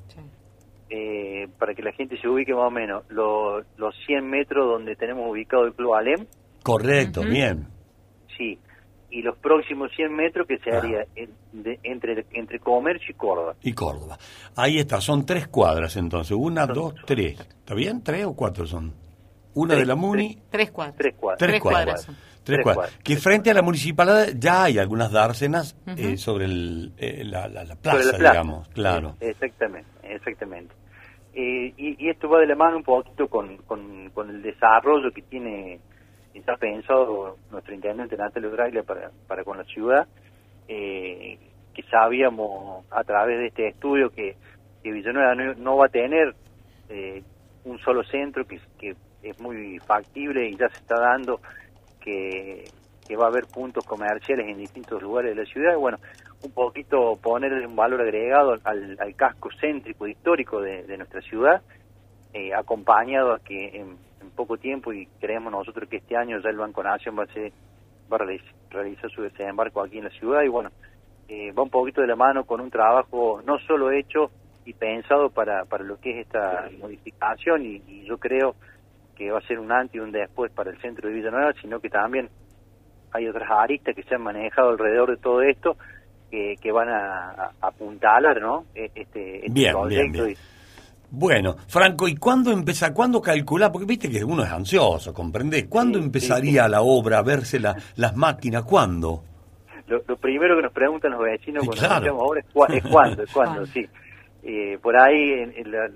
[0.91, 4.97] eh, para que la gente se ubique más o menos, lo- los 100 metros donde
[4.97, 6.27] tenemos ubicado el Club Alem,
[6.65, 7.69] Correcto, bien.
[8.37, 8.59] sí,
[9.11, 10.79] y los próximos 100 metros que se Ah.
[10.79, 11.31] haría en-
[11.63, 13.55] de- entre, entre Comercio y Córdoba.
[13.63, 14.19] Y Córdoba.
[14.57, 16.37] Ahí está, son tres cuadras entonces.
[16.37, 17.39] Una, dos, tres.
[17.39, 18.03] ¿Está bien?
[18.03, 18.93] ¿Tres o cuatro son?
[19.55, 20.37] Una Tres, de la Muni.
[20.51, 20.97] Tres cuadras.
[20.97, 21.39] Tres cuadras.
[21.39, 22.07] Tres, Tres cuadras.
[22.43, 22.75] Tres cuadras.
[22.91, 22.99] cuadras.
[23.05, 27.63] Que frente a la municipalidad ya hay algunas dársenas eh, sobre el, eh, la, la-
[27.65, 28.33] la plaza, Sobre la plaza.
[28.33, 28.69] digamos.
[28.71, 29.17] Claro.
[29.21, 30.75] Exactamente, exactamente.
[31.35, 35.11] Eh, y, y esto va de la mano un poquito con, con, con el desarrollo
[35.13, 35.79] que tiene,
[36.39, 40.07] está pensado nuestro intendente Natalio Graile para, para con la ciudad,
[40.69, 41.39] eh,
[41.73, 44.37] que sabíamos a través de este estudio que,
[44.83, 46.35] Villanueva no, no va a tener
[46.91, 47.23] eh,
[47.65, 48.61] un solo centro, que,
[49.23, 51.41] es muy factible y ya se está dando
[51.99, 52.65] que,
[53.09, 55.73] que va a haber puntos comerciales en distintos lugares de la ciudad.
[55.73, 55.99] Y bueno,
[56.43, 61.63] un poquito ponerle un valor agregado al, al casco céntrico histórico de, de nuestra ciudad,
[62.35, 63.97] eh, acompañado a que en
[64.35, 67.53] poco tiempo, y creemos nosotros que este año ya el Banco Nación va a, ser,
[68.13, 70.71] va a realiz- realizar su desembarco aquí en la ciudad, y bueno,
[71.29, 74.33] eh, va un poquito de la mano con un trabajo no solo hecho
[74.65, 78.57] y pensado para, para lo que es esta modificación, y, y yo creo
[79.15, 81.81] que va a ser un antes y un después para el centro de Villanueva, sino
[81.81, 82.29] que también
[83.13, 85.77] hay otras aristas que se han manejado alrededor de todo esto
[86.31, 88.67] que, que van a, a apuntalar, ¿no?
[88.75, 90.37] E- Este, este Bien, proyecto bien.
[91.17, 93.71] Bueno, Franco, ¿y cuándo empieza, cuándo calcular?
[93.71, 95.67] Porque viste que uno es ansioso, ¿comprendés?
[95.69, 96.71] ¿Cuándo Sí, empezaría sí, sí.
[96.73, 98.65] la obra, a verse la- las máquinas?
[98.65, 99.23] ¿Cuándo?
[99.87, 102.21] Lo, lo primero que nos preguntan los vecinos Sí, cuando claro.
[102.21, 103.67] ahora es, cua- es cuándo, es cuándo, ¿Cuándo?
[103.67, 103.87] sí.
[104.43, 105.91] Eh, por ahí, en, en, la-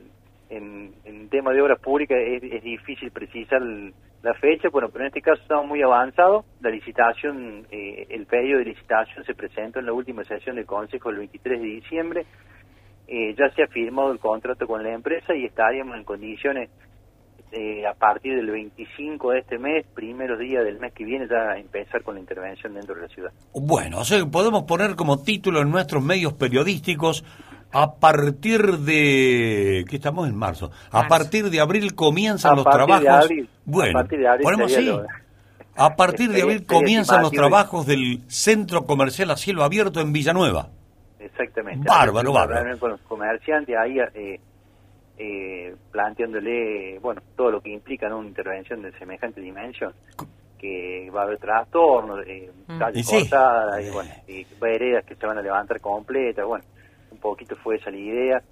[0.50, 5.04] en, en tema de obras públicas, es, es difícil precisar el- la fecha, bueno, pero
[5.04, 6.44] en este caso estamos muy avanzados.
[6.60, 11.10] La licitación, eh, el pedido de licitación se presentó en la última sesión del Consejo
[11.10, 12.26] el 23 de diciembre.
[13.08, 16.68] Eh, ya se ha firmado el contrato con la empresa y estaríamos en condiciones
[17.52, 21.56] eh, a partir del 25 de este mes, primeros días del mes que viene, ya
[21.58, 23.30] empezar con la intervención dentro de la ciudad.
[23.54, 27.24] Bueno, o sea, podemos poner como título en nuestros medios periodísticos
[27.72, 31.08] a partir de que estamos en marzo, a Marzo.
[31.08, 33.06] partir de abril comienzan A los de trabajos.
[33.08, 34.84] abril, a bueno, partir de abril ponemos así.
[34.84, 35.02] lo-
[35.76, 40.68] A partir de abril comienzan los trabajos del centro comercial a cielo abierto en Villanueva.
[41.20, 41.86] Exactamente.
[41.88, 42.78] Bárbaro, bárbaro.
[42.78, 44.40] Con los comerciantes ahí eh,
[45.18, 48.18] eh, planteándole, bueno, todo lo que implica ¿no?
[48.18, 49.92] una intervención de semejante dimensión,
[50.58, 52.78] que va a haber trastornos, eh, Mm.
[52.78, 53.20] calles Y sí.
[53.30, 56.64] cortadas, y, bueno, y veredas que se van a levantar completas, bueno,
[57.10, 58.42] un poquito fue esa la idea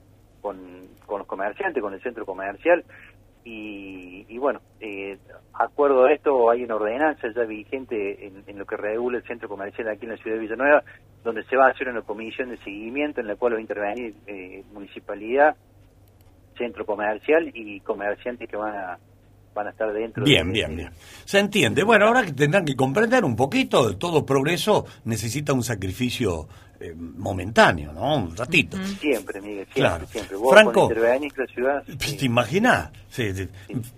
[0.40, 0.56] con,
[1.04, 2.82] con los comerciantes, con el centro comercial,
[3.44, 5.18] y, y bueno, eh,
[5.54, 9.48] acuerdo a esto hay una ordenanza ya vigente en, en lo que regula el centro
[9.48, 10.82] comercial aquí en la ciudad de Villanueva,
[11.26, 14.14] donde se va a hacer una comisión de seguimiento en la cual va a intervenir
[14.26, 15.56] eh, municipalidad,
[16.56, 18.98] centro comercial y comerciantes que van a
[19.54, 20.90] van a estar dentro Bien, de- bien, bien.
[21.24, 21.82] Se entiende.
[21.82, 26.46] Bueno, ahora que tendrán que comprender un poquito, todo progreso necesita un sacrificio
[26.78, 28.16] eh, momentáneo, ¿no?
[28.18, 28.76] Un ratito.
[29.00, 30.06] siempre, Miguel, siempre, Claro.
[30.08, 30.36] siempre.
[30.36, 30.90] Vos Franco.
[30.92, 32.90] la ciudad, Pues, ¿Te imaginas?
[33.08, 33.48] Sí, sí.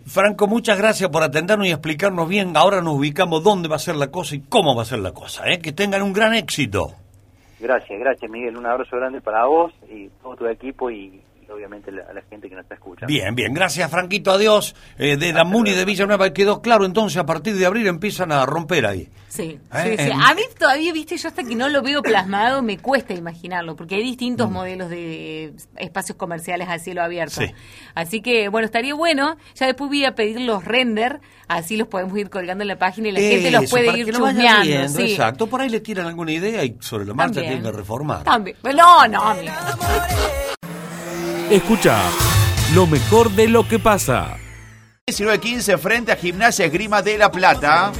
[0.06, 2.56] Franco, muchas gracias por atendernos y explicarnos bien.
[2.56, 5.10] Ahora nos ubicamos dónde va a ser la cosa y cómo va a ser la
[5.10, 5.48] cosa.
[5.50, 5.58] ¿eh?
[5.58, 6.94] Que tengan un gran éxito.
[7.58, 12.12] Gracias, gracias Miguel, un abrazo grande para vos y todo tu equipo y, obviamente a
[12.12, 13.06] la gente que nos está escuchando.
[13.06, 13.52] Bien, bien.
[13.54, 14.30] Gracias, Franquito.
[14.30, 14.74] Adiós.
[14.98, 16.84] Eh, de la Muni de Villanueva quedó claro.
[16.84, 19.08] Entonces, a partir de abril empiezan a romper ahí.
[19.28, 20.10] Sí, Eh, sí, sí.
[20.12, 23.96] A mí todavía, viste, yo hasta que no lo veo plasmado me cuesta imaginarlo, porque
[23.96, 24.06] hay Mm.
[24.06, 27.40] distintos modelos de espacios comerciales a cielo abierto.
[27.40, 27.46] Sí.
[27.94, 29.36] Así que, bueno, estaría bueno.
[29.54, 33.08] Ya después voy a pedir los render, así los podemos ir colgando en la página
[33.08, 34.62] y la gente los puede ir que chusmeando.
[34.64, 35.00] viendo.
[35.00, 35.46] Exacto.
[35.46, 37.54] Por ahí le tiran alguna idea y sobre la marcha También.
[37.54, 38.24] tienen que reformar.
[38.24, 38.56] También.
[38.74, 39.52] No, no, amigo.
[41.50, 41.98] Escucha
[42.74, 44.36] lo mejor de lo que pasa.
[45.10, 47.90] 19-15 frente a Gimnasia Esgrima de La Plata.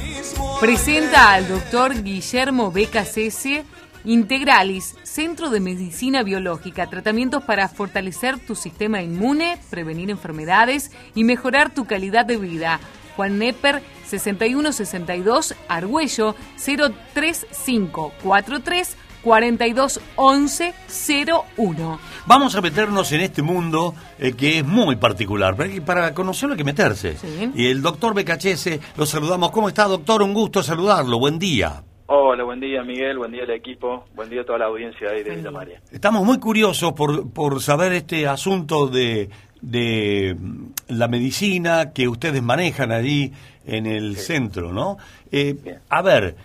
[0.59, 3.65] Presenta al doctor Guillermo Beca Cese,
[4.05, 11.73] Integralis, Centro de Medicina Biológica, tratamientos para fortalecer tu sistema inmune, prevenir enfermedades y mejorar
[11.73, 12.79] tu calidad de vida.
[13.15, 21.99] Juan Nepper, 6162, Argüello, 03543 421101.
[22.25, 25.55] Vamos a meternos en este mundo eh, que es muy particular.
[25.55, 27.17] Pero hay que- para conocerlo hay que meterse.
[27.17, 27.51] Sí.
[27.55, 29.51] Y el doctor Becachese, lo saludamos.
[29.51, 30.21] ¿Cómo está, doctor?
[30.21, 31.17] Un gusto saludarlo.
[31.19, 31.83] Buen día.
[32.11, 35.21] Hola, buen día Miguel, buen día al equipo, buen día a toda la audiencia ahí
[35.23, 35.79] de Villa María.
[35.91, 39.29] Estamos muy curiosos por, por saber este asunto de,
[39.61, 43.31] de mm, la medicina que ustedes manejan allí
[43.67, 44.97] en el centro, ¿no?
[45.31, 45.55] Eh,
[45.89, 46.35] a ver,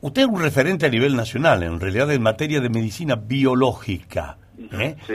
[0.00, 4.38] usted es un referente a nivel nacional, en realidad, en materia de medicina biológica.
[4.72, 4.96] ¿eh?
[5.06, 5.14] Sí.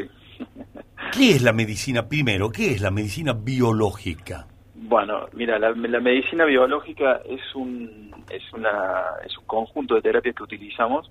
[1.12, 4.48] ¿Qué es la medicina, primero, qué es la medicina biológica?
[4.76, 10.36] Bueno, mira, la, la medicina biológica es un, es, una, es un conjunto de terapias
[10.36, 11.10] que utilizamos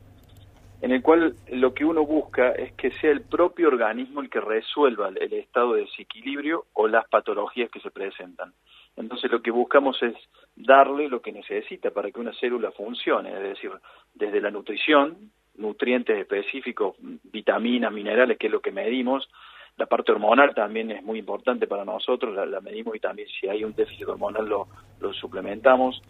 [0.83, 4.41] en el cual lo que uno busca es que sea el propio organismo el que
[4.41, 8.53] resuelva el, estado de desequilibrio o las patologías que se presentan.
[8.97, 10.15] Entonces lo que buscamos es
[10.57, 13.71] darle lo que necesita para que una célula funcione, es decir,
[14.15, 19.29] desde la nutrición, nutrientes específicos, vitaminas, minerales, que es lo que medimos,
[19.77, 23.49] la parte hormonal también es muy importante para nosotros, la, la medimos y también si
[23.49, 24.69] hay un déficit hormonal lo,
[25.01, 26.03] lo suplementamos.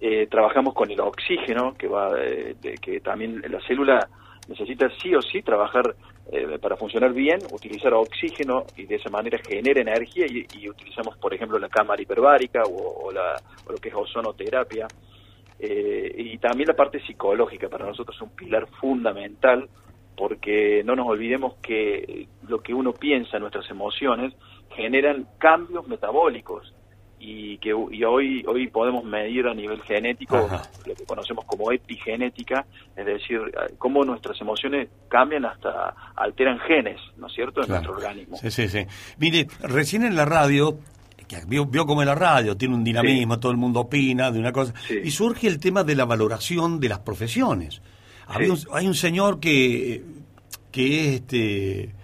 [0.00, 4.08] Eh, trabajamos con el oxígeno, que va de- de- que también la célula
[4.48, 5.94] necesita sí o sí trabajar
[6.30, 11.16] eh, para funcionar bien, utilizar oxígeno y de esa manera genera energía y, y utilizamos,
[11.16, 13.34] por ejemplo, la cámara hiperbárica o, o la,
[13.66, 14.86] o lo que es ozonoterapia.
[15.58, 19.68] Eh, y también la parte psicológica para nosotros es un pilar fundamental
[20.16, 24.34] porque no nos olvidemos que lo que uno piensa, nuestras emociones,
[24.76, 26.74] generan cambios metabólicos
[27.20, 30.62] y que y hoy hoy podemos medir a nivel genético Ajá.
[30.86, 32.64] lo que conocemos como epigenética,
[32.96, 37.82] es decir, eh, cómo nuestras emociones cambian hasta alteran genes, ¿no es cierto?, en Claro.
[37.92, 38.36] nuestro organismo.
[38.36, 38.86] Sí, sí, sí.
[39.18, 40.78] Mire, recién en la radio,
[41.26, 44.52] que vio, vio como la radio tiene un dinamismo, todo el mundo opina de una
[44.52, 47.82] cosa, y surge el tema de la valoración de las profesiones.
[48.28, 50.02] Había un- hay un señor que,
[50.70, 51.94] que es este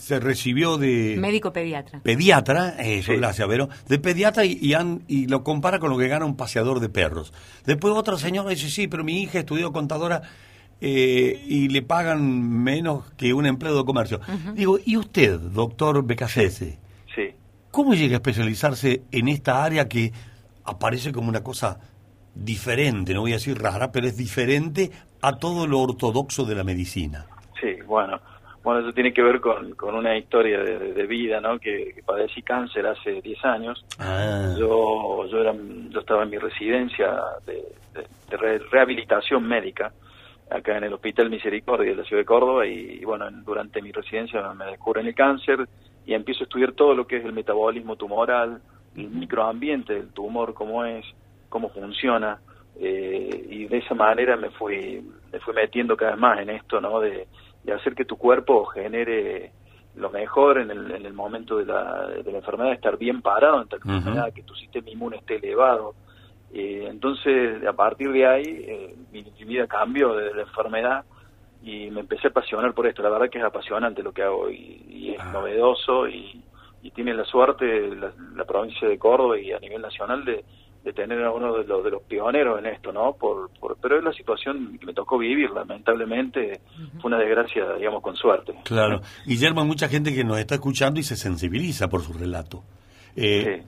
[0.00, 2.00] se recibió de Médico pediatra.
[2.02, 6.08] pediatra, eso, gracias, Vero, de pediatra y, y, han- y lo compara con lo que
[6.08, 7.32] gana un paseador de perros.
[7.66, 10.22] Después otra señora dice, sí, pero mi hija estudió contadora
[10.80, 14.20] eh, y le pagan menos que un empleo de comercio.
[14.54, 16.78] Digo, ¿y usted, doctor Becasese,
[17.14, 17.34] Sí.
[17.70, 20.12] cómo llega a especializarse en esta área que
[20.64, 21.78] aparece como una cosa
[22.34, 26.64] diferente, no voy a decir rara, pero es diferente a todo lo ortodoxo de la
[26.64, 27.26] medicina?
[27.60, 28.18] Sí, bueno.
[28.70, 31.58] Bueno, eso tiene que ver con, con una historia de, vida, ¿no?
[31.58, 33.84] Que, que padecí cáncer hace 10 años.
[33.98, 34.54] Ah.
[34.56, 35.52] Yo, yo, era,
[35.88, 37.54] yo estaba en mi residencia de,
[37.94, 39.92] de- de re- rehabilitación médica
[40.48, 43.82] acá en el Hospital Misericordia de la ciudad de Córdoba y, y bueno, en- durante
[43.82, 45.66] mi residencia me descubren el cáncer
[46.06, 48.60] y empiezo a estudiar todo lo que es el metabolismo tumoral,
[48.96, 51.04] el microambiente del tumor, cómo es,
[51.48, 52.38] cómo funciona
[52.78, 56.80] eh, y de esa manera me fui, me fui metiendo cada vez más en esto,
[56.80, 57.00] ¿no?
[57.00, 57.26] De,
[57.64, 59.52] de hacer que tu cuerpo genere
[59.96, 63.58] lo mejor en el, en el momento de la, de la enfermedad, estar bien parado
[63.58, 65.94] ante la enfermedad, que tu sistema inmune esté elevado.
[66.52, 71.04] Eh, entonces, a partir de ahí, eh, mi, mi vida cambió de la enfermedad
[71.62, 73.02] y me empecé a apasionar por esto.
[73.02, 76.42] La verdad que es apasionante lo que hago y, y es novedoso y,
[76.82, 80.44] y tiene la suerte la, la provincia de Córdoba y a nivel nacional de,
[80.84, 83.12] de tener a uno de los, de los pioneros en esto, ¿no?
[83.12, 86.60] Por, por, pero es la situación que me tocó vivir, lamentablemente
[87.00, 88.54] fue una desgracia, digamos, con suerte.
[88.64, 89.00] Claro.
[89.26, 92.62] Guillermo, hay mucha gente que nos está escuchando y se sensibiliza por su relato.
[93.16, 93.64] Eh,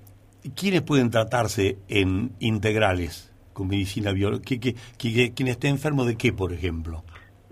[0.57, 4.47] ¿Quiénes pueden tratarse en integrales con medicina biológica?
[4.55, 7.05] ¿Qui- qui- qui- ¿Quién esté enfermo de qué, por ejemplo?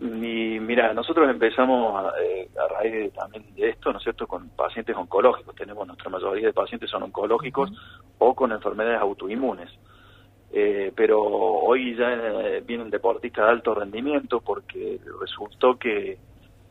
[0.02, 4.26] Y mira, nosotros empezamos a, eh, a raíz de- también de esto, ¿no es cierto?,
[4.26, 5.54] con pacientes oncológicos.
[5.54, 7.70] Tenemos nuestra mayoría de pacientes son oncológicos
[8.18, 9.68] o con enfermedades autoinmunes.
[10.52, 16.18] Eh, pero hoy ya eh, vienen deportistas de alto rendimiento porque resultó que,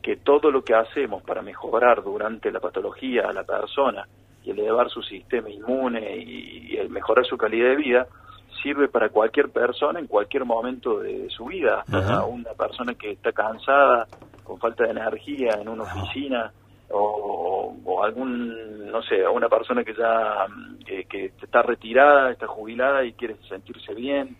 [0.02, 4.06] que todo lo que hacemos para mejorar durante la patología a la persona
[4.42, 8.06] y elevar su sistema inmune y, y el mejorar su calidad de vida
[8.62, 13.32] sirve para cualquier persona en cualquier momento de su vida, hasta una persona que está
[13.32, 14.06] cansada,
[14.44, 16.52] con falta de energía en una oficina,
[16.90, 22.46] o, o algún, no sé, una persona que ya mm, que, que está retirada, está
[22.46, 24.36] jubilada y quiere sentirse bien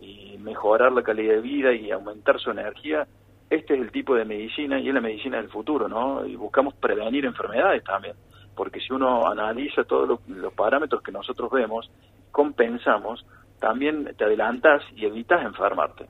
[0.00, 3.06] y mejorar la calidad de vida y aumentar su energía,
[3.48, 6.26] este es el tipo de medicina y es la medicina del futuro, ¿no?
[6.26, 8.14] Y buscamos prevenir enfermedades también,
[8.54, 11.90] porque si uno analiza todos los, los parámetros que nosotros vemos,
[12.30, 13.24] compensamos,
[13.64, 16.04] también te adelantas y evitas enfermarte.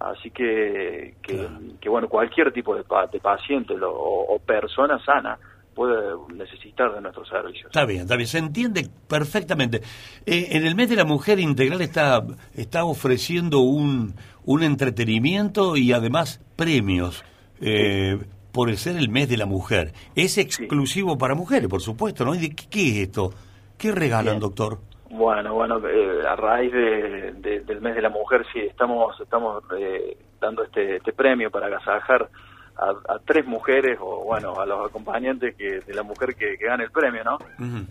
[0.00, 1.48] Así que, que,
[1.80, 5.38] que, bueno, cualquier tipo de, de paciente lo- o, o persona sana
[5.74, 7.66] puede necesitar de nuestros servicios.
[7.66, 9.82] Está bien, está bien, se entiende perfectamente.
[10.26, 12.22] Eh, en el mes de la mujer integral está,
[12.54, 14.14] está ofreciendo un,
[14.44, 17.24] un entretenimiento y además premios
[17.60, 18.18] eh,
[18.52, 19.92] por el ser el mes de la mujer.
[20.14, 22.34] Es exclusivo para mujeres, por supuesto, ¿no?
[22.34, 23.30] ¿Y de qué, qué es esto?
[23.78, 24.40] ¿Qué regalan, Bien.
[24.40, 24.78] doctor?
[25.10, 29.62] Bueno, bueno, eh, a raíz de- de- del mes de la mujer, sí, estamos, estamos
[29.78, 32.28] eh, dando este, este premio para agasajar
[32.76, 36.66] a, a tres mujeres o, bueno, a los acompañantes que, de la mujer que, que
[36.66, 37.38] gane el premio, ¿no?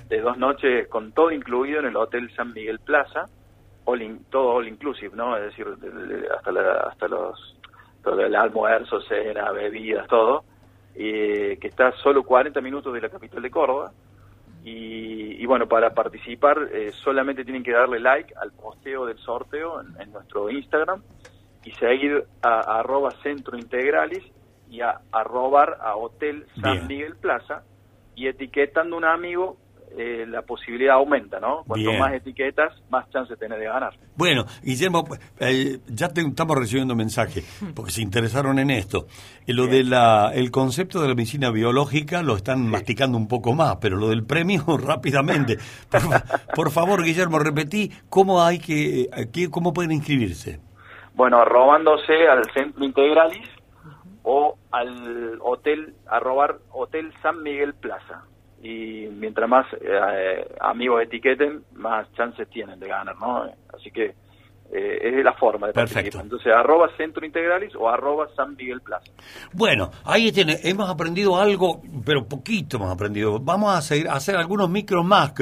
[0.09, 3.25] De dos noches con todo incluido en el Hotel San Miguel Plaza,
[3.85, 5.35] all in- todo all inclusive, ¿no?
[5.37, 7.57] Es decir, de- de- hasta, la- hasta los,
[8.03, 10.43] todo el almuerzo, cena, bebidas, todo,
[10.93, 13.91] y que está a solo 40 minutos de la capital de Córdoba.
[14.65, 19.79] Y, y bueno, para participar eh, solamente tienen que darle like al posteo del sorteo
[19.79, 21.03] en, en nuestro Instagram
[21.63, 24.23] y seguir a, a arroba centro integralis
[24.67, 26.87] y a arrobar a Hotel San Bien.
[26.87, 27.63] Miguel Plaza
[28.15, 29.57] y etiquetando a un amigo
[29.97, 31.63] eh, la posibilidad aumenta, ¿no?
[31.65, 31.99] Cuanto Bien.
[31.99, 33.93] más etiquetas, más chance tenés de ganar.
[34.15, 35.03] Bueno, Guillermo,
[35.39, 37.43] eh, ya te- estamos recibiendo mensajes,
[37.75, 39.07] porque se interesaron en esto.
[39.47, 43.53] Eh, lo de la, el concepto de la medicina biológica lo están masticando un poco
[43.53, 45.57] más, pero lo del premio rápidamente.
[45.89, 46.23] Por, fa-
[46.55, 50.59] por favor, Guillermo, repetí cómo hay que, eh, cómo pueden inscribirse.
[51.13, 53.47] Bueno, arrobándose al Centro Integralis
[54.23, 58.23] o al hotel, arrobar Hotel San Miguel Plaza.
[58.67, 63.43] Y mientras más eh, amigos etiqueten, más chances tienen de ganar, ¿no?
[63.77, 64.05] Así que
[64.73, 65.93] eh, es la forma de Perfecto.
[66.17, 66.23] participar.
[66.23, 69.05] Entonces, arroba Centro Integralis o arroba San Miguel Plaza.
[69.53, 73.39] Bueno, ahí tiene, hemos aprendido algo, pero poquito hemos aprendido.
[73.39, 75.33] Vamos a, seguir, a hacer algunos micros más,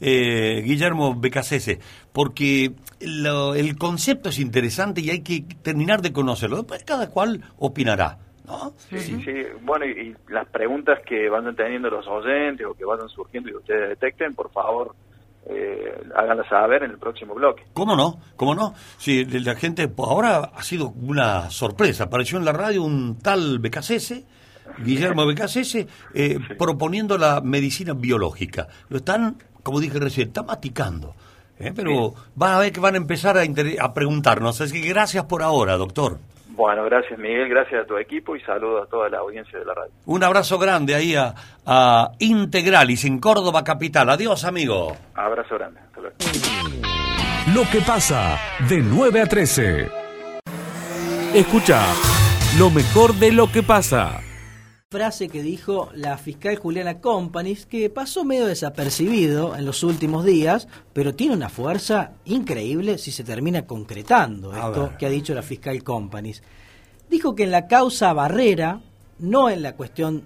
[0.00, 1.78] eh, Guillermo Becasese,
[2.12, 6.56] porque lo- el concepto es interesante y hay que terminar de conocerlo.
[6.56, 8.16] Después cada cual opinará.
[8.46, 8.72] ¿No?
[8.90, 9.34] Sí, sí.
[9.62, 13.54] Bueno, y, y las preguntas que vayan teniendo los oyentes o que vayan surgiendo y
[13.54, 14.94] ustedes detecten, por favor,
[15.46, 17.64] eh, háganlas saber en el próximo bloque.
[17.72, 18.20] ¿Cómo no?
[18.36, 18.74] ¿Cómo no?
[18.98, 22.04] Sí, la gente, pues, ahora ha sido una sorpresa.
[22.04, 24.24] Apareció en la radio un tal Becasese,
[24.84, 28.68] Guillermo Becasese, eh, proponiendo la medicina biológica.
[28.88, 31.14] Lo están, como dije recién, están maticando.
[31.58, 31.72] ¿eh?
[31.74, 34.60] Pero van a ver que van a empezar a, inter- a preguntarnos.
[34.60, 36.18] Así que gracias por ahora, doctor.
[36.50, 39.74] Bueno, gracias Miguel, gracias a tu equipo y saludos a toda la audiencia de la
[39.74, 39.92] radio.
[40.06, 41.34] Un abrazo grande ahí a,
[41.64, 44.10] a Integralis en Córdoba Capital.
[44.10, 44.96] Adiós, amigo.
[45.14, 45.80] Abrazo grande.
[45.80, 46.16] Hasta luego.
[47.54, 48.38] Lo que pasa
[48.68, 49.88] de 9 a 13.
[51.34, 51.80] Escucha
[52.58, 54.20] lo mejor de lo que pasa.
[54.92, 60.66] Frase que dijo la fiscal Juliana Companis, que pasó medio desapercibido en los últimos días,
[60.92, 64.96] pero tiene una fuerza increíble si se termina concretando A esto ver.
[64.96, 66.42] que ha dicho la fiscal Companis.
[67.08, 68.80] Dijo que en la causa Barrera,
[69.20, 70.24] no en la cuestión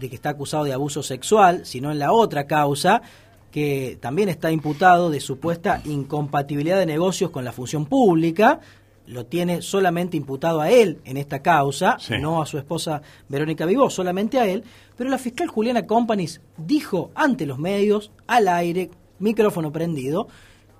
[0.00, 3.02] de que está acusado de abuso sexual, sino en la otra causa,
[3.50, 8.60] que también está imputado de supuesta incompatibilidad de negocios con la función pública,
[9.08, 12.14] lo tiene solamente imputado a él en esta causa, Sí.
[12.20, 14.64] no a su esposa Verónica Vivó, solamente a él,
[14.96, 20.28] pero la fiscal Juliana Companis dijo ante los medios, al aire, micrófono prendido,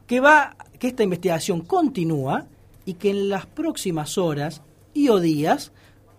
[0.06, 2.46] que va que esta investigación continúa
[2.84, 4.62] y que en las próximas horas
[4.94, 5.72] y o días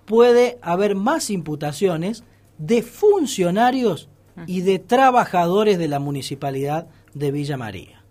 [0.05, 2.23] puede haber más imputaciones
[2.57, 4.09] de funcionarios
[4.47, 8.01] y de trabajadores de la municipalidad de Villa María.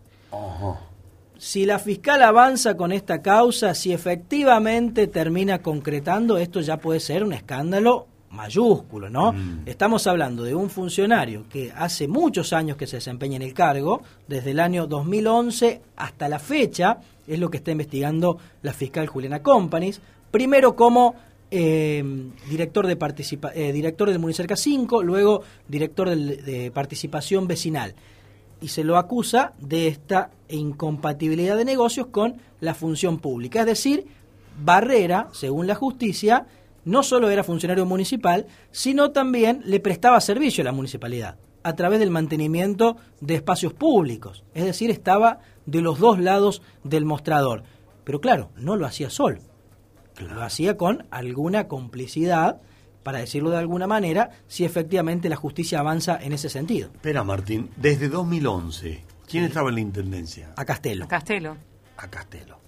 [1.38, 7.22] Si la fiscal avanza con esta causa, si efectivamente termina concretando, esto ya puede ser
[7.22, 9.32] un escándalo mayúsculo, ¿no?
[9.64, 14.02] Estamos hablando de un funcionario que hace muchos años que se desempeña en el cargo,
[14.26, 19.42] desde el año 2011 hasta la fecha, es lo que está investigando la fiscal Juliana
[19.42, 21.14] Companis, primero como
[21.50, 22.04] eh,
[22.50, 27.94] director de participa eh, director del Municerca 5, luego director del- de participación vecinal
[28.60, 33.60] y se lo acusa de esta incompatibilidad de negocios con la función pública.
[33.60, 34.06] Es decir,
[34.62, 36.46] Barrera, según la justicia,
[36.84, 42.00] no solo era funcionario municipal, sino también le prestaba servicio a la municipalidad a través
[42.00, 44.42] del mantenimiento de espacios públicos.
[44.54, 47.62] Es decir, estaba de los dos lados del mostrador.
[48.04, 49.40] Pero claro, no lo hacía solo.
[50.18, 52.60] Lo hacía con alguna complicidad,
[53.02, 56.90] para decirlo de alguna manera, si efectivamente la justicia avanza en ese sentido.
[56.94, 60.52] Espera, Martín, desde 2011, ¿quién estaba en la intendencia?
[60.56, 61.08] A Castelo.
[61.08, 61.56] Castelo.
[61.96, 62.58] A Castelo.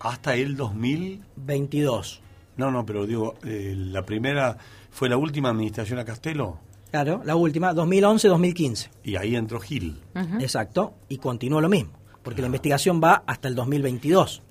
[0.00, 1.22] Hasta el 2000.
[1.36, 2.20] 22.
[2.56, 4.56] No, no, pero digo, eh, la primera
[4.90, 6.58] fue la última administración a Castelo
[6.90, 8.88] Claro, la última, 2011-2015.
[9.04, 10.00] y ahí entró Gil.
[10.40, 11.92] Exacto, y continuó lo mismo,
[12.22, 14.42] porque la investigación va hasta el 2022.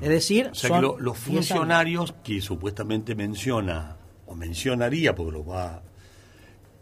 [0.00, 1.48] Es decir, O sea son que lo- los 10 años.
[1.48, 3.96] funcionarios que supuestamente menciona,
[4.28, 5.82] o mencionaría, porque lo va,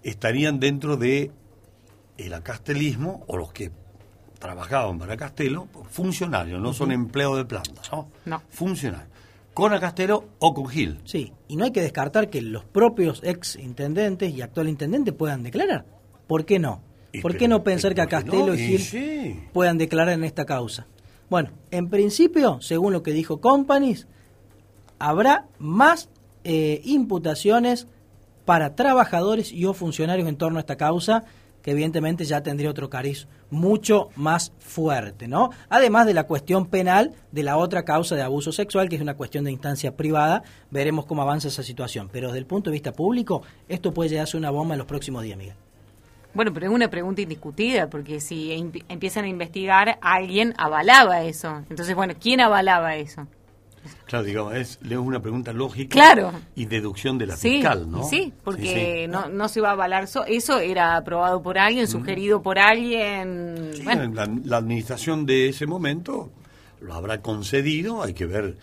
[0.02, 1.30] estarían dentro de
[2.18, 3.70] el acastelismo, o los que
[4.38, 8.08] trabajaban para Castelo, funcionarios, no son empleados de planta, ¿no?
[8.24, 8.42] No.
[8.50, 9.10] Funcionarios.
[9.54, 11.00] Con Acastelo o con Gil.
[11.04, 15.42] Sí, y no hay que descartar que los propios ex intendentes y actual intendente puedan
[15.42, 15.86] declarar.
[16.26, 16.82] ¿Por qué no?
[17.12, 18.54] Y ¿Por qué no pensar que pero ¿por qué Castelo no?
[18.54, 19.40] y Y Gil sí.
[19.54, 20.86] puedan declarar en esta causa?
[21.30, 24.06] Bueno, en principio, según lo que dijo Companies,
[24.98, 26.10] habrá más
[26.48, 27.88] eh, imputaciones
[28.44, 31.24] para trabajadores y o funcionarios en torno a esta causa,
[31.62, 35.50] que evidentemente ya tendría otro cariz mucho más fuerte, ¿no?
[35.68, 39.14] Además de la cuestión penal de la otra causa de abuso sexual, que es una
[39.16, 42.08] cuestión de instancia privada, veremos cómo avanza esa situación.
[42.12, 44.78] Pero desde el punto de vista público, esto puede llegar a ser una bomba en
[44.78, 45.56] los próximos días, Miguel.
[46.34, 51.64] Bueno, pero es una pregunta indiscutida, porque si em- empiezan a investigar, alguien avalaba eso.
[51.68, 53.26] Entonces, bueno, ¿quién avalaba eso?
[54.06, 56.32] Claro, digamos, es, es una pregunta lógica Claro.
[56.54, 58.04] y deducción de la sí, fiscal, ¿no?
[58.04, 59.08] sí, porque Sí, sí.
[59.08, 60.06] No, no se va a avalar.
[60.08, 63.70] so- eso era aprobado por alguien, sugerido por alguien.
[63.74, 66.30] Sí, bueno, la, la administración de ese momento
[66.80, 68.56] lo habrá concedido, hay que ver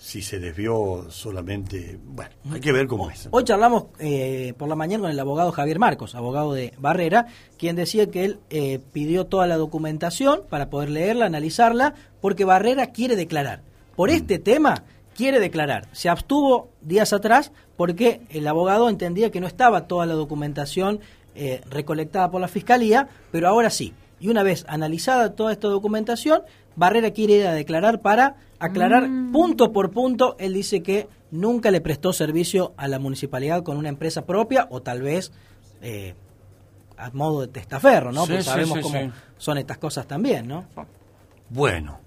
[0.00, 3.28] si se desvió solamente, bueno, hay que ver cómo es.
[3.32, 7.26] Hoy charlamos eh, por la mañana con el abogado Javier Marcos, abogado de Barrera,
[7.58, 12.92] quien decía que él eh, pidió toda la documentación para poder leerla, analizarla, porque Barrera
[12.92, 13.62] quiere declarar.
[13.98, 14.84] Por este tema
[15.16, 15.88] quiere declarar.
[15.90, 21.00] Se abstuvo días atrás porque el abogado entendía que no estaba toda la documentación
[21.34, 23.94] eh, recolectada por la Fiscalía, pero ahora sí.
[24.20, 26.42] Y una vez analizada toda esta documentación,
[26.76, 30.36] Barrera quiere ir a declarar para aclarar punto por punto.
[30.38, 34.80] Él dice que nunca le prestó servicio a la municipalidad con una empresa propia o
[34.80, 35.32] tal vez
[35.82, 36.14] eh,
[36.96, 38.26] a modo de testaferro, ¿no?
[38.26, 39.10] Sí, Porque sabemos sí, cómo sí.
[39.38, 40.66] son estas cosas también, ¿no?
[41.50, 41.98] Bueno,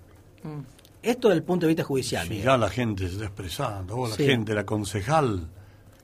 [1.03, 2.23] Esto desde el punto de vista judicial.
[2.23, 2.45] si Miguel.
[2.45, 4.25] ya la gente se está expresando, o la Sí.
[4.25, 5.47] gente, la concejal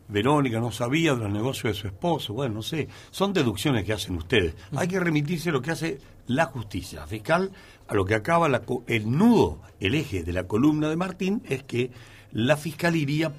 [0.09, 3.93] Verónica no sabía de los negocios de su esposo, bueno, no sé, son deducciones que
[3.93, 4.55] hacen ustedes.
[4.75, 7.51] Hay que remitirse a lo que hace la justicia, la fiscal,
[7.87, 11.63] a lo que acaba la el nudo, el eje de la columna de Martín, es
[11.63, 11.91] que
[12.31, 13.29] la fiscal iría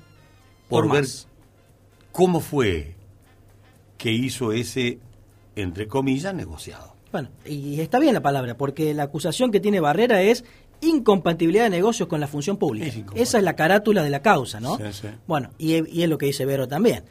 [0.69, 1.07] por, Por ver
[2.13, 2.95] cómo fue
[3.97, 4.99] que hizo ese,
[5.57, 6.95] entre comillas, negociado.
[7.11, 10.45] Bueno, y está bien la palabra, porque la acusación que tiene Barrera es
[10.81, 12.93] incompatibilidad de negocios con la función pública.
[13.15, 14.77] Esa es la carátula de la causa, ¿no?
[14.77, 15.09] Sí, sí.
[15.27, 17.05] Bueno, y, y es lo que dice Vero también.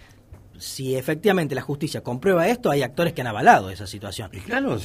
[0.58, 4.30] Si efectivamente la justicia comprueba esto, hay actores que han avalado esa situación.
[4.34, 4.78] Y claro,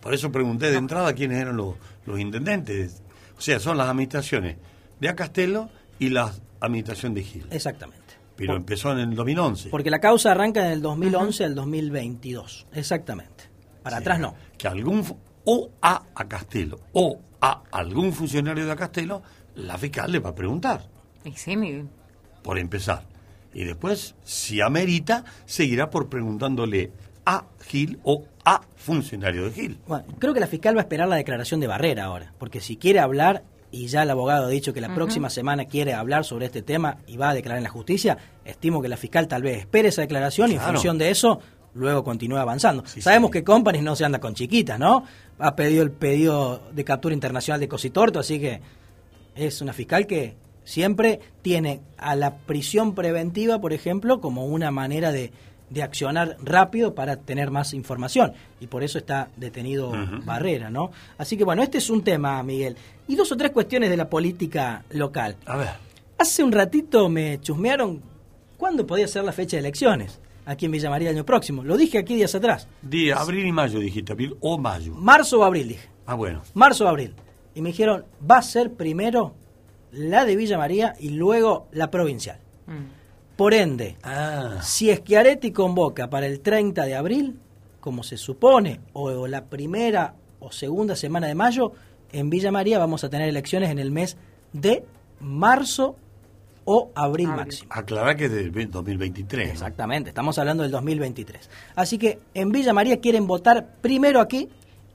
[0.00, 1.74] por eso pregunté de entrada quiénes eran los,
[2.06, 3.02] los intendentes.
[3.36, 4.56] O sea, son las administraciones
[5.00, 7.46] de Acastelo y la administración de Gil.
[7.50, 7.98] Exactamente.
[8.36, 9.68] pero empezó en el 2011.
[9.70, 13.44] Porque la causa arranca en el 2011 al 2022, exactamente.
[13.82, 14.34] Para atrás no.
[14.56, 15.04] Que algún,
[15.44, 19.22] o a, a Castelo, o a algún funcionario de Castelo,
[19.56, 20.88] la fiscal le va a preguntar,
[21.24, 21.88] Y sí, Miguel.
[22.42, 23.04] por empezar.
[23.52, 26.90] Y después, si amerita, seguirá por preguntándole
[27.24, 29.78] a Gil o a funcionario de Gil.
[29.86, 32.76] Bueno, creo que la fiscal va a esperar la declaración de Barrera ahora, porque si
[32.76, 36.46] quiere hablar, y ya el abogado ha dicho que la próxima semana quiere hablar sobre
[36.46, 39.58] este tema y va a declarar en la justicia, estimo que la fiscal tal vez
[39.58, 41.40] espere esa declaración y en función de eso
[41.74, 42.84] luego continúe avanzando.
[42.86, 45.04] Sabemos que Companies no se anda con chiquitas, ¿no?
[45.38, 48.60] Ha pedido el pedido de captura internacional de Cositorto, así que
[49.34, 55.12] es una fiscal que siempre tiene a la prisión preventiva, por ejemplo, como una manera
[55.12, 55.32] de,
[55.70, 58.32] de accionar rápido para tener más información.
[58.60, 59.92] Y por eso está detenido.
[60.24, 60.92] Barrera, ¿no?
[61.18, 62.76] Así que bueno, este es un tema, Miguel.
[63.08, 65.36] Y dos o tres cuestiones de la política local.
[65.46, 65.70] A ver.
[66.16, 68.00] Hace un ratito me chusmearon
[68.56, 71.62] cuándo podía ser la fecha de elecciones aquí en Villa María el año próximo.
[71.64, 72.68] Lo dije aquí días atrás.
[72.82, 74.94] Di abril y mayo, dijiste, abril o mayo.
[74.94, 75.88] Marzo o abril, dije.
[76.06, 76.42] Ah, bueno.
[76.54, 77.14] Marzo o abril.
[77.54, 79.34] Y me dijeron, va a ser primero
[79.92, 82.38] la de Villa María y luego la provincial.
[83.36, 84.58] Por ende, Ah.
[84.62, 87.36] si Schiaretti convoca para el 30 de abril,
[87.80, 91.72] como se supone, o la primera o segunda semana de mayo,
[92.12, 94.16] en Villa María vamos a tener elecciones en el mes
[94.52, 94.84] de
[95.20, 95.96] marzo
[96.64, 97.68] o abril máximo.
[97.72, 99.46] Aclará que es del 2023.
[99.46, 99.52] ¿no?
[99.52, 101.50] Exactamente, estamos hablando del 2023.
[101.76, 104.48] Así que en Villa María quieren votar primero aquí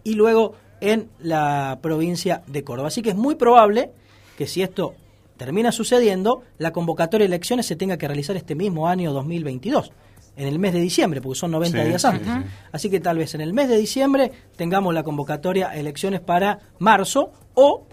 [0.03, 2.87] y luego en la provincia de Córdoba.
[2.87, 3.91] Así que es muy probable
[4.37, 4.95] que si esto
[5.37, 9.91] termina sucediendo, la convocatoria de elecciones se tenga que realizar este mismo año 2022,
[10.35, 12.27] en el mes de diciembre, porque son 90 Sí, días sí, antes.
[12.27, 12.49] sí.
[12.71, 16.59] Así que tal vez en el mes de diciembre tengamos la convocatoria a elecciones para
[16.79, 17.85] marzo o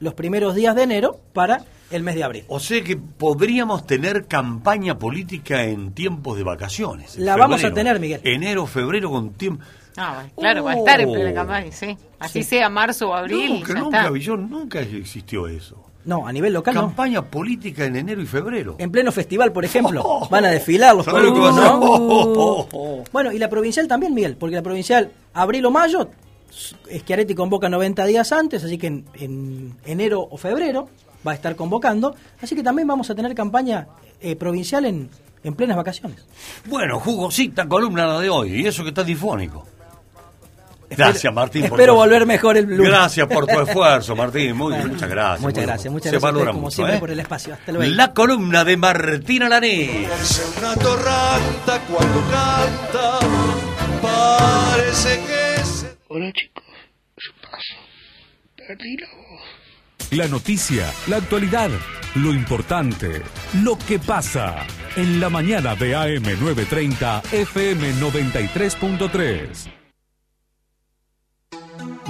[0.00, 2.44] los primeros días de enero para el mes de abril.
[2.48, 7.16] O sea que podríamos tener campaña política en tiempos de vacaciones.
[7.18, 8.20] La vamos a tener, Miguel.
[8.24, 9.64] Enero, febrero con tiempo.
[9.96, 11.12] Ah, claro, va a estar en Oh.
[11.12, 11.96] plena campaña, sí.
[12.18, 12.50] Así Sí.
[12.50, 14.10] sea marzo o abril, nunca, ya nunca, está.
[14.10, 15.76] vi yo, nunca existió eso.
[16.04, 16.80] No, a nivel local no.
[16.82, 18.74] Campaña política en enero y febrero.
[18.78, 21.80] En pleno festival, por ejemplo, van a desfilar los ¿Sabes lo que va a políticos?
[21.80, 21.86] ¿no?
[21.86, 23.04] Oh, oh, oh.
[23.12, 26.10] Bueno, y la provincial también, Miguel, porque la provincial, abril o mayo,
[26.54, 30.88] Schiaretti convoca 90 días antes, así que en, en enero o febrero
[31.26, 33.86] va a estar convocando, así que también vamos a tener campaña
[34.20, 35.08] eh, provincial en,
[35.42, 36.24] en plenas vacaciones.
[36.66, 39.66] Bueno, jugosita columna la de hoy, y eso que está difónico.
[40.96, 41.62] Gracias, Martín.
[41.62, 42.86] por Espero tu- volver mejor el lunes.
[42.88, 44.54] Gracias por tu esfuerzo, Martín.
[44.56, 45.40] Muy, Bueno, muchas gracias.
[45.40, 47.00] Muchas gracias, muchas se gracias ustedes, valora como mucho, siempre ¿eh?
[47.00, 47.54] por el espacio.
[47.54, 47.94] Hasta luego.
[47.96, 50.06] La columna de Martín Alaní.
[50.58, 53.18] una torranta cuando canta.
[54.02, 55.53] Parece que.
[56.16, 56.62] Hola chicos,
[57.16, 57.74] ¿qué pasa?
[58.54, 59.42] Perdí la voz.
[60.12, 61.70] La noticia, la actualidad,
[62.14, 63.20] lo importante,
[63.64, 64.64] lo que pasa.
[64.94, 69.72] En la mañana de AM 930, FM 93.3.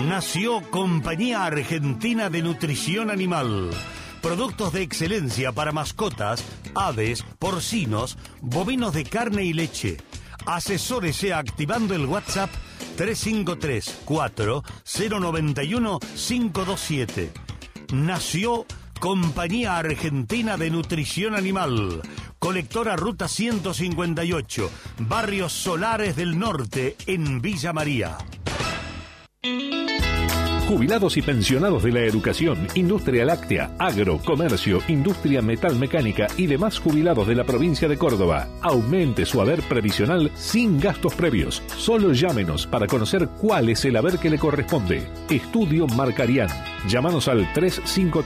[0.07, 3.71] Nació Compañía Argentina de Nutrición Animal.
[4.21, 6.45] Productos de excelencia para mascotas,
[6.75, 9.97] aves, porcinos, bovinos de carne y leche.
[10.47, 12.51] Asesórese activando el WhatsApp
[12.97, 14.63] 353 4
[15.11, 17.33] 091 527.
[17.93, 18.67] Nació
[19.01, 22.03] Compañía Argentina de Nutrición Animal.
[22.39, 28.19] Colectora Ruta 158, Barrios Solares del Norte, en Villa María.
[30.75, 37.29] Jubilados y pensionados de la educación, industria láctea, agro, comercio, industria metalmecánica y demás jubilados
[37.29, 38.49] de la provincia de Córdoba.
[38.61, 41.63] Aumente su haber previsional sin gastos previos.
[41.77, 45.07] Solo llámenos para conocer cuál es el haber que le corresponde.
[45.31, 46.49] Estudio Marcarián.
[46.89, 48.23] Llámanos al 35